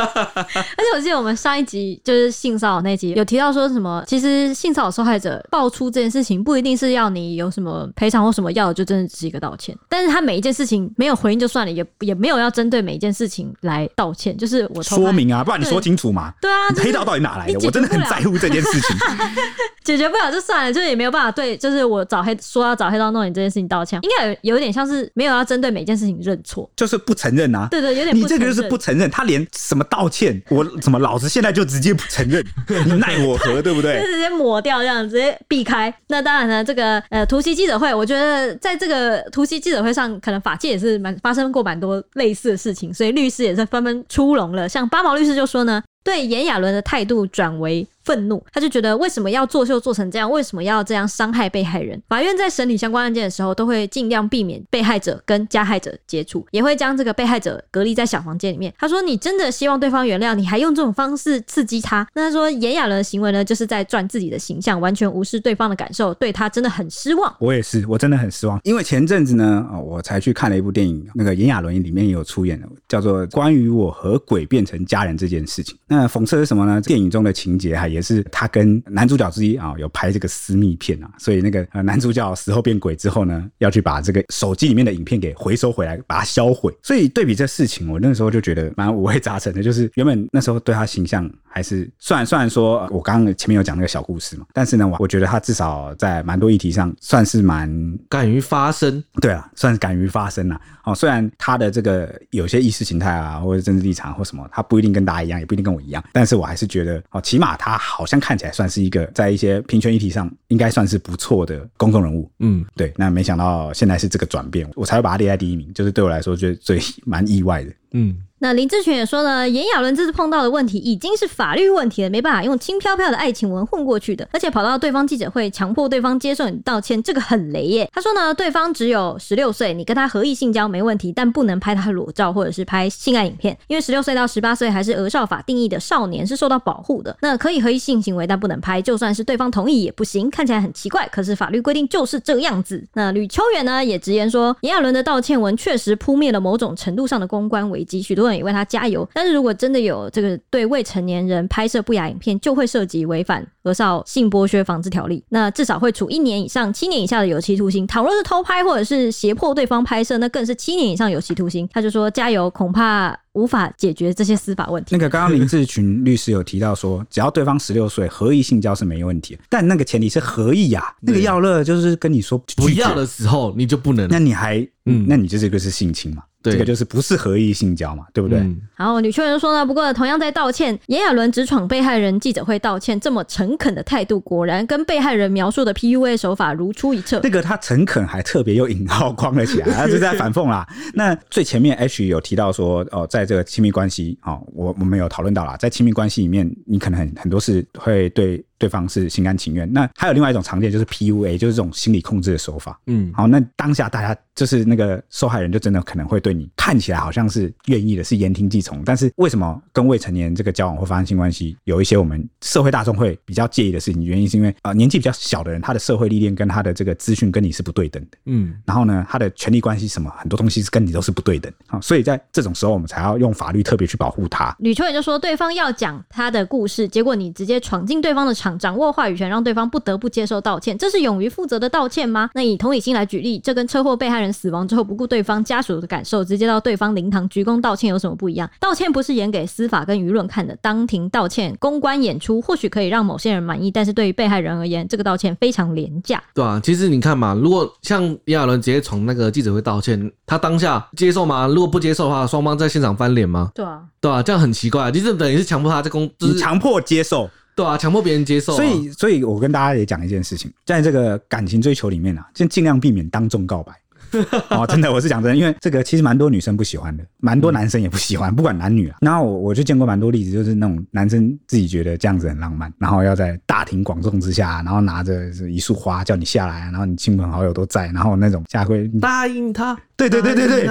[0.07, 9.77] 而且我记得我们上一集就是性骚扰那集有提到说什么，其实性骚扰受害者爆出这件事情不一定是要你有什么赔偿或什么要，就真的只是一个道歉。
[9.89, 16.33] 但是他每一件事情没有回应就算了，也 也没有要针对每一件事情来道歉，就是我说明啊，不然你说清楚嘛。
[16.41, 17.59] 对啊，黑道到底哪来的？
[17.65, 18.95] 我真的很在乎这件事情。
[19.83, 27.67] 解决不了就算了，就是也没有办法对，就是我找黑说要找黑道弄你这件事情道歉，应该有有点像是没有要针对每件事情认错，就是不承认啊。
[27.69, 28.15] 对对，有点。
[28.15, 32.43] 你这个就是不承认，他连什么道歉，我怎么老子现在就直接不承认，
[32.85, 33.99] 你奈我何，对不对？
[34.01, 35.93] 就直接抹掉这样，直接避开。
[36.07, 44.67] 那当然呢，这个呃突袭记者会，我觉得在这个突袭记者会上，可能法界也是蛮发生过蛮多类似的事情，所以律师也是纷纷出笼了。
[44.67, 47.85] 像八毛律师就说呢，对炎亚纶的态度转为。
[48.07, 50.31] 愤怒，他就觉得为什么要作秀做成这样？
[50.31, 52.01] 为什么要这样伤害被害人？
[52.07, 58.73] 法院在审理相关案件的时候，都会尽量避免被害者跟加害者接触，也会将这个被害者隔离在小房间里面。
[58.79, 67.35] 他说：“你真的希望对方原谅你，还用这种方式刺激他？”那他说炎亚纶的行为呢，就是在赚自己的形象，完全无视对方的感受，对他真的很失望。
[67.39, 75.75] 我也是，我真的很失望，因为前阵子呢，我才去看了一部电影，那个炎亚纶里面也有出演的，叫做《关于我和鬼变成家人这件事情》。
[75.87, 76.79] 那讽刺是什么呢？
[76.81, 86.71] 电影中的情节哈，也是他跟男主角之一啊，有拍这个私密片啊，所以那个 男主角死后变鬼之后呢，要去把这个手机里面的影片给回收回来，把它销毁。
[86.83, 89.63] 所以对比这事情，我那时候就觉得蛮五味杂陈的。
[89.63, 97.67] 就是原本那时候对他形象还是，虽然虽然说我刚刚前面有讲那个小故事嘛，但是呢，我我觉得他至少在蛮多议题上算是蛮
[98.07, 99.03] 敢于发声。
[99.19, 100.61] 对啊，算是敢于发声啊。
[100.83, 108.67] 哦，虽然他的这个有些意识形态啊，或者政治立场或什么，他不一定跟大家一样，也不一定跟我一样，但是我还是觉得哦，起码他好像看起来算。
[108.67, 112.91] 是一个在一些平权议题上应该算是不错的公众人物，嗯，对。
[112.97, 118.21] 那没想到现在是这个转变，我才会把他列在第一名，就是对我来说最最蛮意外的，嗯。
[118.39, 127.89] 那林志群也说呢，炎亚纶这次碰到的问题已经是法律问题了，没办法用轻飘飘的爱情文混过去的，而且跑到对方记者会强迫对方接受你道歉，这个很雷耶。
[127.91, 137.17] 他说呢，对方只有十六岁，你跟他合意性交没问题，但不能拍他裸照或者是拍性爱影片，因为十六岁到十八岁还是儿少法定义的少年，是受到保护的。
[137.21, 140.29] 那可以合意性行为，但不能拍，就算是对方同意也不行。
[140.29, 142.85] 看起来很奇怪，可是法律规定就是这个样子。
[142.93, 149.07] 那吕秋远呢也直言说，炎亚纶的道歉文确实扑灭了某种程度上的公关危机，许多人也为他加油。
[149.13, 157.85] 但是如果真的有这个对未成年人拍摄不雅影片，就会涉及违反儿少性剥削防治条例，那至少会处一年以上七年以下的有期徒刑。
[157.87, 161.67] 倘若是偷拍或者是胁迫对方拍摄，那更是七年以上有期徒刑。
[161.71, 164.95] 他就说加油，恐怕无法解决这些司法问题。
[164.95, 170.95] 那个刚刚林志群律师有提到说，只要对方十六岁，合意性交是没问题，但那个前提是合意呀。
[171.01, 176.23] 那个耀乐就是跟你说不要的时候，你就不能，那你还嗯，那你就这个是性侵嘛？
[176.51, 178.39] 这个就是不是合意性交嘛，对不对？
[178.39, 187.19] 嗯、然后女秋人说呢，不过同样在道歉，炎亚纶直闯被害人记者会道歉，这么诚恳的态度，果然跟被害人描述的 PUA 手法如出一辙。
[187.23, 190.67] 那个他诚恳还特别用引号框了起来， 他是在反讽啦。
[190.93, 199.71] 那最前面 H 有提到说，哦，在这个亲密关系，哦，我我们有讨论到啦，在亲密关系里面，你可能很很多事会对对方是心甘情愿。
[199.71, 202.79] 那还有另外一种常见就是 PUA，就是这种心理控制的手法。
[202.87, 208.83] 嗯，好，那当下大家就是那个受害人，就真的可能会对你看起来好像是愿意的，是言听计从。
[208.83, 214.03] 但是为什么跟未成年这个交往或发生性关系，有一些我们社会大众会比较介意的事情？
[214.03, 218.17] 原因是因为啊、呃，年纪比较小的人，他的社会历练跟他的这个资讯跟你是不对等的。
[218.25, 221.51] 嗯，然后呢，他的权利关系什么很多东西是跟你都是不对等。
[221.67, 224.55] 好，所以在这种时候，我们才要用法律特别去保护他。
[224.59, 232.29] 吕秋也就说，对方要讲他的故事，结果你直接闯进对方的场，掌握话语权，让对方不得不接受道歉，这是勇于负责的道歉吗？
[232.35, 238.47] 那以同理心来举例，这跟车祸被害人死亡之后不顾对方家属的感受，直接到对方灵堂鞠躬道歉有什么不一样？
[238.59, 246.21] 道歉不是演给司法跟舆论看的，当庭道歉公关演出，或许可以让某些人满意，但是对于被害人而言，这个道歉非常廉价。
[246.35, 251.47] 对啊，其实你看嘛，如果像炎亚纶直接从那个记者会道歉，他当下接受吗？
[251.47, 253.51] 如果不接受的话，双方在现场翻脸吗？
[253.55, 257.29] 对啊，对啊，这样很奇怪，其实等于是强迫他在公，就是强迫接受。
[257.57, 258.55] 对啊，强迫别人接受啊。
[258.55, 263.73] 所以，所以我跟大家也讲一件事情，在这个感情追求里面啊，就尽量避免当众告白。
[264.51, 268.97] 哦，真的，我是讲真的，因为这个其实蛮多女生不喜欢的，蛮多男生也不喜欢，不管男女啊。
[269.01, 280.69] 然后我我就见过蛮多例子，就是那种男生自己觉得这样子很浪漫，然后要在大庭广众之下，然后拿着一束花叫你下来，然后你亲朋好友都在，然后那种下跪答应他，对对对对对，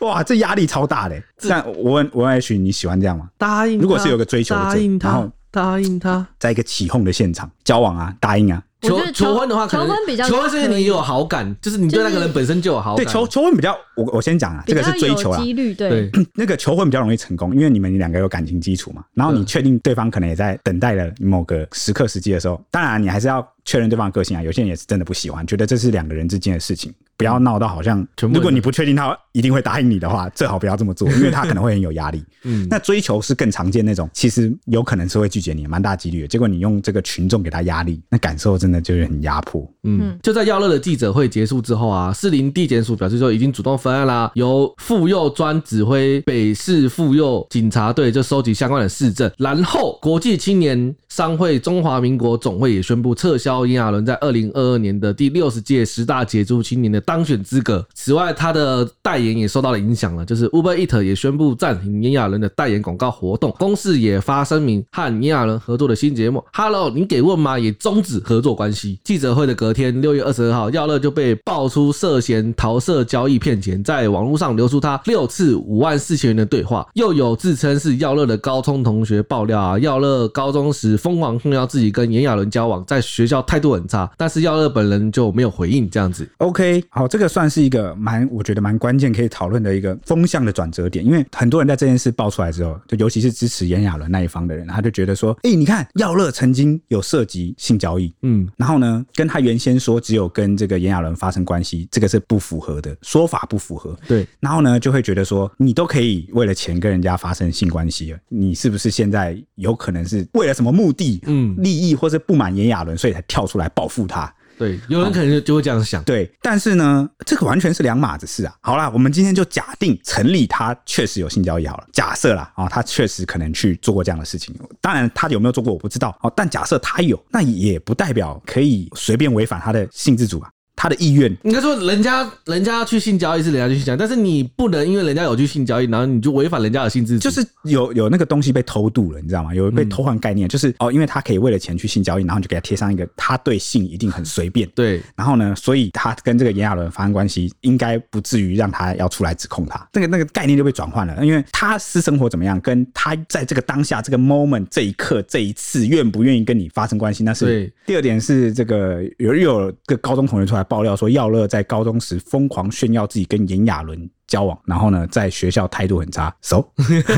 [0.00, 1.20] 哇，这压力超大的。
[1.48, 3.28] 但我问我问 H，你喜欢这样吗？
[3.36, 8.62] 答应，如果是有个追求的，答应他，然后答应他，在一个起哄的现场交往啊，答应啊。
[8.82, 13.02] 求求婚的话，求婚比较求婚是你有好感，就是你对那个人本身就有好感。
[13.02, 16.10] 对，求求婚比较，我我先讲啊，这个是追求啊，几率对。
[16.36, 19.02] 那个求婚比较容易成功，因为你们两个有感情基础嘛。
[19.14, 24.42] 然后你确定对方可能也在等待了某个时刻时机的时候，当然你还是要确认对方的个性啊。
[24.42, 28.06] 有些人也是真的不喜欢，觉得这是两个人之间的事情，不要闹到好像。
[28.20, 32.24] 如果你不确定他一定会答应你的话，最好不要这么做， 因为他可能会很有压力。
[32.44, 36.28] 嗯，那追求是更常见那种，其实有可能是会拒绝你，蛮大几率的。
[36.28, 39.68] 结果你用这个群众给他压力，那感受真的就是很压迫。
[39.82, 57.86] 嗯，就在耀乐的记者会结束之后啊，士林地检署表示说已经主动分案啦，由妇幼专指挥北市妇幼警察队就收集相关的市政，然后国际青年商会中华民国总会也宣布撤销炎亚纶在二零二二年的第六十届十大杰出青年的当选资格。
[57.94, 67.58] 此外，他的代言也受到了影响了，就是 Uber Eat 也宣布暂停炎亚纶的代言广告活动，公司也发声明和炎亚纶合作的新节目 Hello，你给问吗？
[67.58, 68.98] 也终止合作关系。
[69.04, 76.86] 记者会的隔天，六月二十二号，耀乐就被爆出涉嫌桃色交易骗钱，在网络上流出他六次五万四千元的对话。
[76.94, 86.28] 又有自称是耀乐的高中同学爆料啊，耀乐高中时疯狂炫耀自己跟炎亚纶交往，在学校态度很差，但是耀乐本人就没有回应这样子。
[86.38, 103.96] OK，好，这个算是一个蛮，我觉得蛮关键可以讨论的一个风向的转折点，因为很多人在这件事爆出来之后，就尤其是支持炎亚纶那一方的人，他就觉得说，哎、欸，你看耀乐曾经有涉及性交易，嗯，然后呢，跟他原先说只有跟这个炎亚纶发生关系，这个是不符合的说法，不符合。
[104.08, 114.32] 对，然后呢，就会觉得说，你都可以为了钱跟人家发生性关系了，你是不是现在有可能是为了什么目的，嗯，利益或是不满炎亚纶，所以才跳出来报复他？
[114.58, 116.02] 对，有人可能就就会这样想。
[116.04, 118.54] 对，但是呢，这个完全是两码子事啊。
[118.62, 121.86] 好啦，我们今天就假定成立，他确实有性交易好了。
[121.92, 124.58] 假设啦，啊，他确实可能去做过这样的事情。
[124.80, 126.16] 当然，他有没有做过我不知道。
[126.22, 130.48] 哦，但假设他有，那也不代表可以随便违反他的性自主啊。
[130.76, 139.54] 他的意愿，应该说，人家人家要去性交易是人家去性交易，但是你不能因为人家有去性交易，然后你就违反人家的性自主，就是有有那个东西被偷渡了，你知道吗？
[139.54, 157.72] 有被偷换概念，嗯、就是哦，因为他可以为了钱去性交易，然后你就给他贴上一个他对性一定很随便，对，然后呢，所以他跟这个炎亚纶发生关系，应该不至于让他要出来指控他，那个那个概念就被转换了，因为他私生活怎么样，跟他在这个当下这个 moment 这一刻这一次愿不愿意跟你发生关系，那是对。
[157.86, 161.46] 第二点是这个有又有个高中同学出来爆料说耀乐。
[161.46, 166.64] 在高中时疯狂炫耀自己跟炎亚纶交往，然后呢，在学校态度很差，so?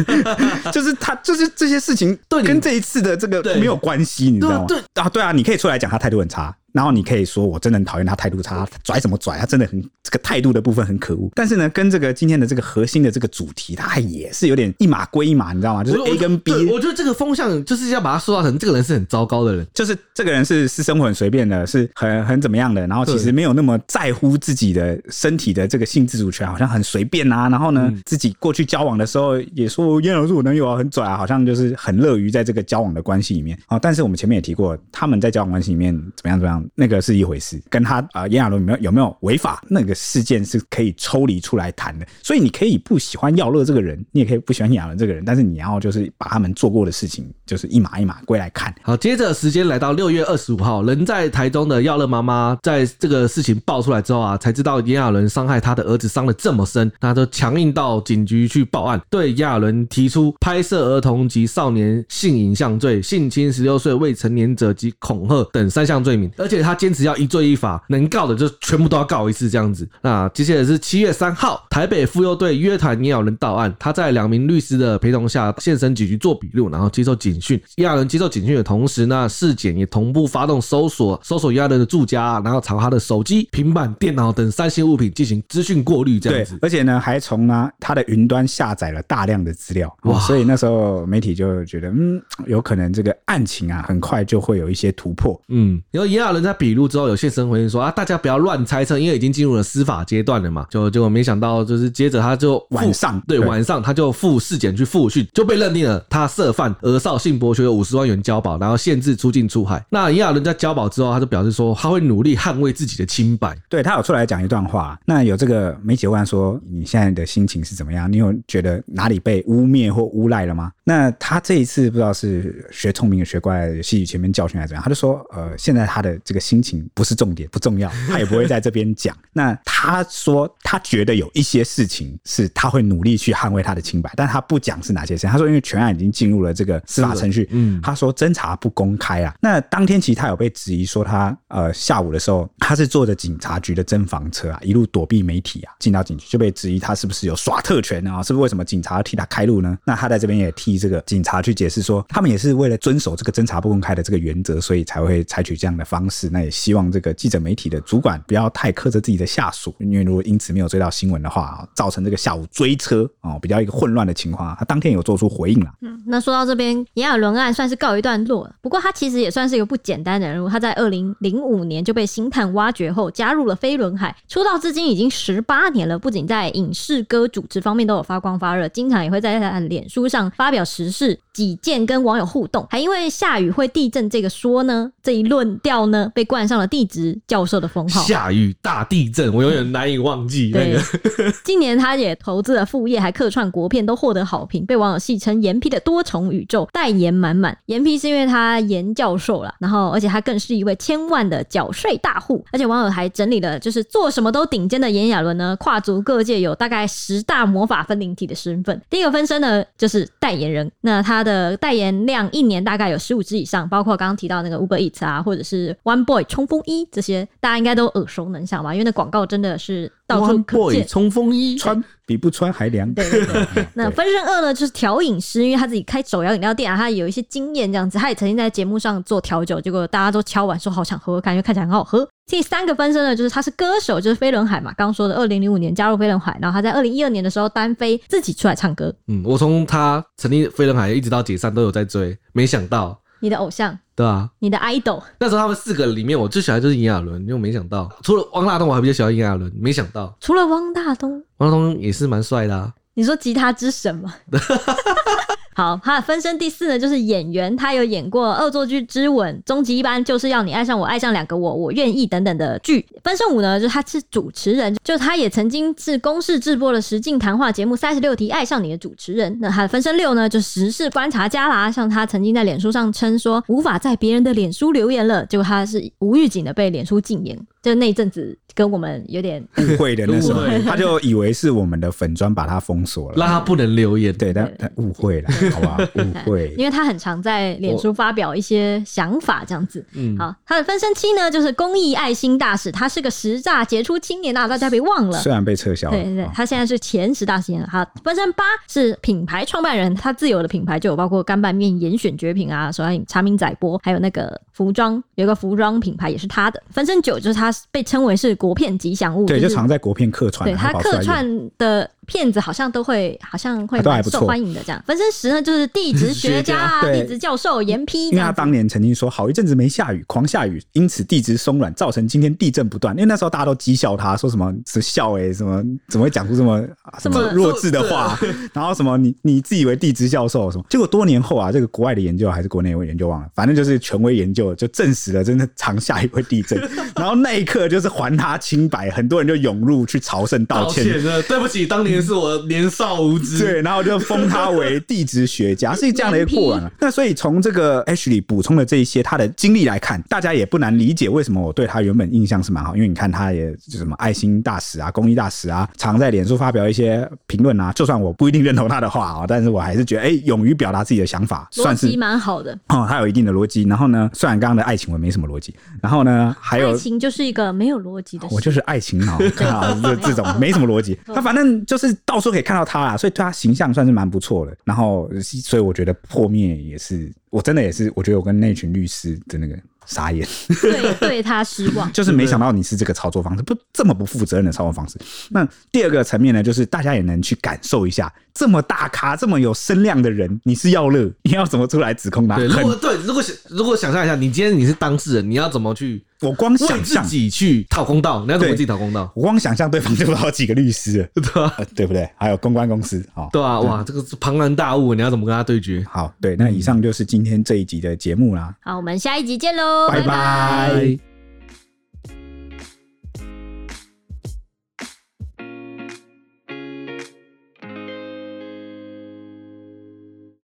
[0.71, 4.67] 就是他，就是这些事情跟这一次的这个没有关系，你知道吗？
[4.95, 6.55] 啊，对啊，你可以出来讲他态度很差。
[6.73, 9.39] 然后你可以说，我真的很讨厌他态度差，他拽什么拽？
[9.39, 11.31] 他真的很这个态度的部分很可恶。
[11.35, 15.83] 但是呢，跟这个今天的这个核心的这个主题，它也是有点一码归一码，你知道吗？
[15.83, 16.53] 就是 A 跟 B。
[16.67, 22.87] 我觉得这个风向就是要把它塑造成这个人是很糟糕的人，就是这个人是私生活很随便的，是很很怎么样的。
[22.87, 27.49] 然后其实没有那么在乎自己的身体的这个性自主权，好像很随便啊。
[27.49, 33.79] 然后呢，自己过去交往的时候也说炎亚纶是我男友啊，很拽啊，好像就是很乐于在这个交往的关系里面啊。
[33.79, 42.07] 但是我们前面也提过，他们在交往关系里面怎么样怎么那个是一回事，跟他呃炎亚纶有没有有没有违法那个事件是可以抽离出来谈的。
[42.23, 48.75] 所以你可以不喜欢耀乐这个人，你也可以不喜欢炎亚纶这个人，但是你要就是把他们做过的事情，就是一码一码归来看。
[48.83, 69.89] 好，接着时间来到六月二十五号，人在台中的耀乐妈妈在这个事情爆出来之后啊，才知道炎亚纶伤害他的儿子伤得这么深，那就强硬到警局去报案，对炎亚纶提出拍摄儿童及少年性影像罪、性侵十六岁未成年者及恐吓等三项罪名，且他坚持要一罪一罚，能告的就全部都要告一次这样子。
[70.01, 77.61] 那接下来是七月三号，台北妇幼队约谈炎亚伦到案，他在两名律师的陪同下现身警局做笔录，然后接受警讯。
[77.77, 86.59] 炎亚伦接受警讯的同时呢，市检也同步发动搜索，搜索炎亚伦的住家，然后查他的手机、平板电脑等三星物品进行资讯过滤，这样子。
[86.63, 90.19] 而且呢，还从呢他的云端下载了大量的资料，哇！
[90.21, 95.41] 所以那时候媒体就觉得，嗯，有可能这个案情啊，很快就会有一些突破。
[95.49, 100.67] 嗯，然后炎亚纶在笔录之后有现身回应说啊，大家不要乱猜测，因为已经进入了司法阶段了嘛。
[100.71, 109.85] 就结果没想到，就是接着他就晚上对，对晚上他就赴市检去复讯，就被认定了他涉犯儿少性剥削，有五十万元交保，然后限制出境出海。
[109.91, 113.57] 那炎亚纶在交保之后，他就表示说他会努力捍卫自己的清白。
[113.69, 114.99] 对，他有出来讲一段话。
[115.05, 118.11] 那有这个媒体问说，你现在的心情是怎么样？
[118.11, 120.73] 你有觉得哪里被污蔑或诬赖了吗？
[120.85, 124.83] 那他这一次不知道是学聪明学乖，吸取前面教训还是怎样？
[124.83, 129.17] 他就说，呃，现在他的这个心情不是重点，不重要， 他也不会在这边讲。
[129.33, 135.31] 那他说，他觉得有一些事情是他会努力去捍卫他的清白，但他不讲是哪些事情。
[135.31, 139.35] 他说，因为全案已经进入了这个司法程序，嗯，他说侦查不公开啊。
[139.41, 148.23] 那当天其实他有被质疑说他，呃下午的时候，他是坐着警察局的侦防车啊，一路躲避媒体啊，进到警局就被质疑他是不是有耍特权啊？
[148.23, 149.79] 是不是为什么警察要替他开路呢？
[149.87, 156.18] 那他在这边也替这个警察去解释说，他们也是为了遵守这个侦查不公开的这个原则，所以才会采取这样的方式。
[156.31, 165.71] 那也希望这个记者媒体的主管不要太苛责自己的下属，因为如果因此没有追到新闻的话，造成这个下午追车啊比较一个混乱的情况，他当天有做出回应了。
[165.83, 168.55] 嗯，那说到这边，炎亚纶案算是告一段落了。
[168.61, 170.49] 不过他其实也算是一个不简单的人物。
[170.49, 175.99] 他在二零零五年就被星探挖掘后，加入了飞轮海，出道至今已经十八年了。
[175.99, 181.19] 不仅在影视歌主持方面都有发光发热，经常也会在他的脸书上发表时事。
[181.43, 188.03] 己见跟网友互动，还因为下雨会地震这个说呢，这一论调呢，被冠上了地质教授的封号。
[188.03, 190.83] 下雨大地震，我永远难以忘记那个。
[191.45, 197.57] 今年他也投资了副业，还客串国片，都获得好评，被网友戏称“严批的多重宇宙”，代言满满。
[197.67, 208.81] 严批是因为他严教授了，然后而且他更是一位千万的缴税大户，而且网友还整理了，就是做什么都顶尖的炎亚纶呢，跨足各界，有大概十大魔法分灵体的身份。
[208.91, 211.57] 第一个分身呢，就是代言人，那他的。
[211.59, 218.73] 代言量一年大概有十五支以上，包括刚刚提到那个 Uber Eats 啊，或者是 One Boy 冲锋衣这些，大家应该都耳熟能详吧？
[218.73, 220.85] 因为那广告真的是到处可见。
[220.87, 222.93] 冲锋衣穿比不穿还凉。
[222.95, 223.67] 对对对。
[223.75, 232.09] 那分身二呢，就是调饮师，因为他自己开手摇饮料店啊，他有一些经验这样子，他也曾经在节目上做调酒，结果大家都敲碗说好想喝喝看，因为看起来很好喝。
[232.27, 238.95] 第三个分身呢，就是他是歌手，就是飞轮海嘛，刚刚说的，二零零五年加入飞轮海，然后他在二零一二年的时候单飞自己出来唱歌。
[239.07, 250.17] 嗯，我从他成立飞轮海一直到解散都有在追，没想到你的偶像，对啊，你的 idol，那时候他们四个里面我最喜欢就是炎亚纶，因为没想到除了汪大东，我还比较喜欢炎亚纶，没想到。
[250.21, 252.73] 除了汪大东，汪大东也是蛮帅的啊。
[252.99, 254.13] 你说吉他之神吗？
[255.55, 262.85] 好，他的分身第四呢，就是演员，他有演过《恶作剧之吻》、《终极一班就是要你爱上我，爱上两个我，我愿意等等的剧。
[263.05, 269.39] 分身五呢，就是他是主持人，就他也曾经是公视制播的实境谈话节目《三十六题爱上你》的主持人。
[269.41, 277.39] 那他的分身六呢，就时事观察家啦，像他曾经在脸书上称说无法在别人的脸书留言了，结果他是无预警的被脸书禁言，
[277.69, 278.37] 就那一阵子。
[278.55, 284.13] 跟我们有点误会的那时候， 他就以为是我们的粉砖把他封锁了，让他不能留言。
[284.13, 285.79] 对，但他误会了， 好吧？
[285.95, 289.87] 误会，因为他很常在脸书发表一些想法，这样子。
[289.93, 295.17] 嗯，好，他的分身七呢，就是公益爱心大使，他是个时诈杰出青年啊，大家别忘了。
[295.21, 297.65] 虽然被撤销了，对对对，他现在是前十大青年。
[297.69, 306.61] 好，分身八是品牌创办人，他自有的品牌就有包括干拌面、严选绝品啊，手摇饮茶明仔波，还有那个服装，有个服装品牌也是他的。
[306.69, 309.25] 分身九就是他被称为是国片吉祥物。
[309.25, 311.25] 对，就常在国片客串，对他客串
[311.57, 314.61] 的片子好像都会，好像会蛮受欢迎的。
[314.65, 318.09] 这样，分身石呢，就是地质学家啊，地质教授严批。
[318.09, 322.95] 因为他当年曾经说，好一阵子没下雨，狂下雨，因此地质松软，造成今天地震不断。
[322.97, 326.67] 因为那时候大家都讥笑他，说什么是笑哎、欸，什么怎么会讲出这么
[326.99, 328.19] 什么弱智的话？
[328.55, 330.65] 然后什么你你自以为地质教授什么？
[330.71, 336.59] 结果多年后啊，这个国外的研究还是国内的研究忘了，反正就是权威研究就证实了真的常下雨会地震。
[336.97, 340.85] 然后那一刻就是还他清白，很多人就涌入去朝圣道歉。
[340.85, 343.39] 道歉，对不起，当年是我年少无知。
[343.39, 346.71] 对，然后就封他为地质学家，是这样的一个过往啊。
[346.81, 357.73] 那所以从这个 Ashley 补充的这一些他的经历来看，大家也不难理解为什么我对他原本印象是蛮好，因为你看他也就什么爱心大使啊、公益大使啊，常在脸书发表一些评论啊。
[357.73, 362.87] 就算我不一定认同他的话啊，但是我还是觉得，哎，勇于表达自己的想法，算是蛮好的哦。
[362.89, 363.65] 他有一定的逻辑。
[363.65, 370.99] 然后呢，虽然刚刚的爱情我没什么逻辑，然后呢，还有爱情就是一个没有逻辑的，我就是爱情脑 啊，这这种没什么逻辑。
[371.07, 374.57] 他反正就是到处可以看到他啦，所以对他形象算是蛮不错的。
[374.65, 375.11] 然后，
[375.43, 379.57] 所以我觉得破灭也是，我真的也是，我觉得我跟那群律师的那个。
[379.89, 380.29] 傻眼，
[380.61, 384.99] 对，对他失望，就是没想到你是这个操作方式，不这么不负责任的操作方式。
[385.31, 392.37] 那第二个层面呢，就是大家也能去感受一下，这么大咖、这么有声量的人，你是要乐，你要怎么出来指控他？
[392.37, 396.05] 对，如果对，如果想如果想象一下，你今天你是当事人，你要怎么去？
[396.21, 399.11] 我光想象自己去讨公道，你要怎么自己讨公道？
[399.15, 401.57] 我光想象对方就有好几个律师， 对吧？
[401.77, 402.09] 对不对？
[402.17, 405.85] 还有公关公司，啊，对啊，哇，这个是庞然大物，你要怎么跟他对决？
[405.89, 408.55] 好，对，那以上就是今天这一集的节目啦。
[408.61, 411.08] 好，我们下一集见喽，拜拜。